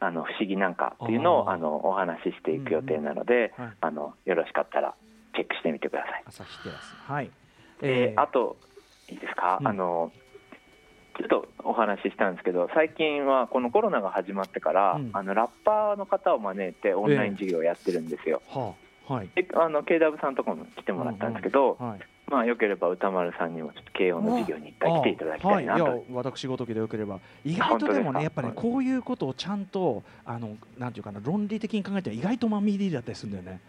[0.00, 3.72] あの不思議なんかっていうのをあのお話ししていく予定なので、はい。
[3.82, 4.94] あのよろしかったら
[5.34, 6.24] チェックしてみてください。
[6.26, 6.96] 朝日テラス。
[7.06, 7.30] はい。
[7.82, 8.20] えー。
[8.20, 8.56] あと
[9.10, 9.68] いいですか、うん。
[9.68, 10.10] あの
[11.18, 18.40] ちょっとお話ししたんですけど最近はこのコロナが始まってから、うんあのラッパーの方を招いてオンライン授業をやってるんですよ。
[18.48, 18.74] は
[19.08, 19.30] あ、はい。
[19.34, 22.00] であの KW さんとかも来てもらったんですけど、はい。
[22.30, 25.86] まあよければ歌丸さんにもちょっと慶応の授業にいっぱい来ていただきたいなと。
[25.86, 33.60] あはい、私ごときでよければ意外とでもねやっぱねこういうことをちゃんとあのなんていうかな論理的に考えて意外とマミリーだったりするんだよね。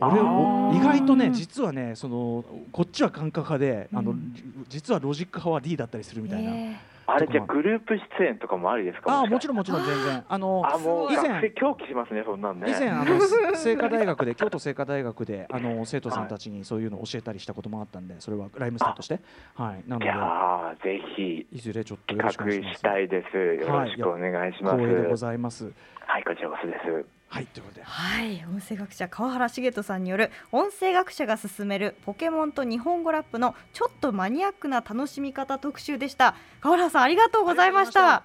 [0.00, 4.34] 俺意外とね実はねそのこっちは感覚派で、あのうん。
[4.68, 6.50] 実はロジック派は D だったりするみたいな。
[6.50, 6.76] え
[7.10, 9.10] あれじゃあグループ出演とかもありですか？
[9.10, 10.24] ああもちろんもちろん全然。
[10.28, 12.66] あのあもう以前狂気しますねそんなんね。
[12.68, 13.18] 以前あの
[13.56, 19.20] 聖火大学で京都聖火大学であの生徒さんたちにそういうのを教えたりしたこともあったんでそれはライムスターとして。
[19.54, 22.74] はいなのいでやーぜひいずれちょっとよろしくお願いします。
[22.74, 23.64] 企画したいです。
[23.64, 25.72] よろしくお願いします、光栄でございます。
[26.06, 27.82] はいこちらこそですはいということで。
[27.84, 36.34] はい音声学者川原茂人さんによる音声学者が進めるポケモンと日本語ラップのちょっとマニアックな楽しみ方特集でした。
[36.60, 38.14] 川原さんありがとうございました。
[38.14, 38.24] あ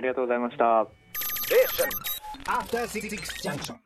[0.00, 0.86] りがとうございました。
[2.46, 3.82] After Six Junction.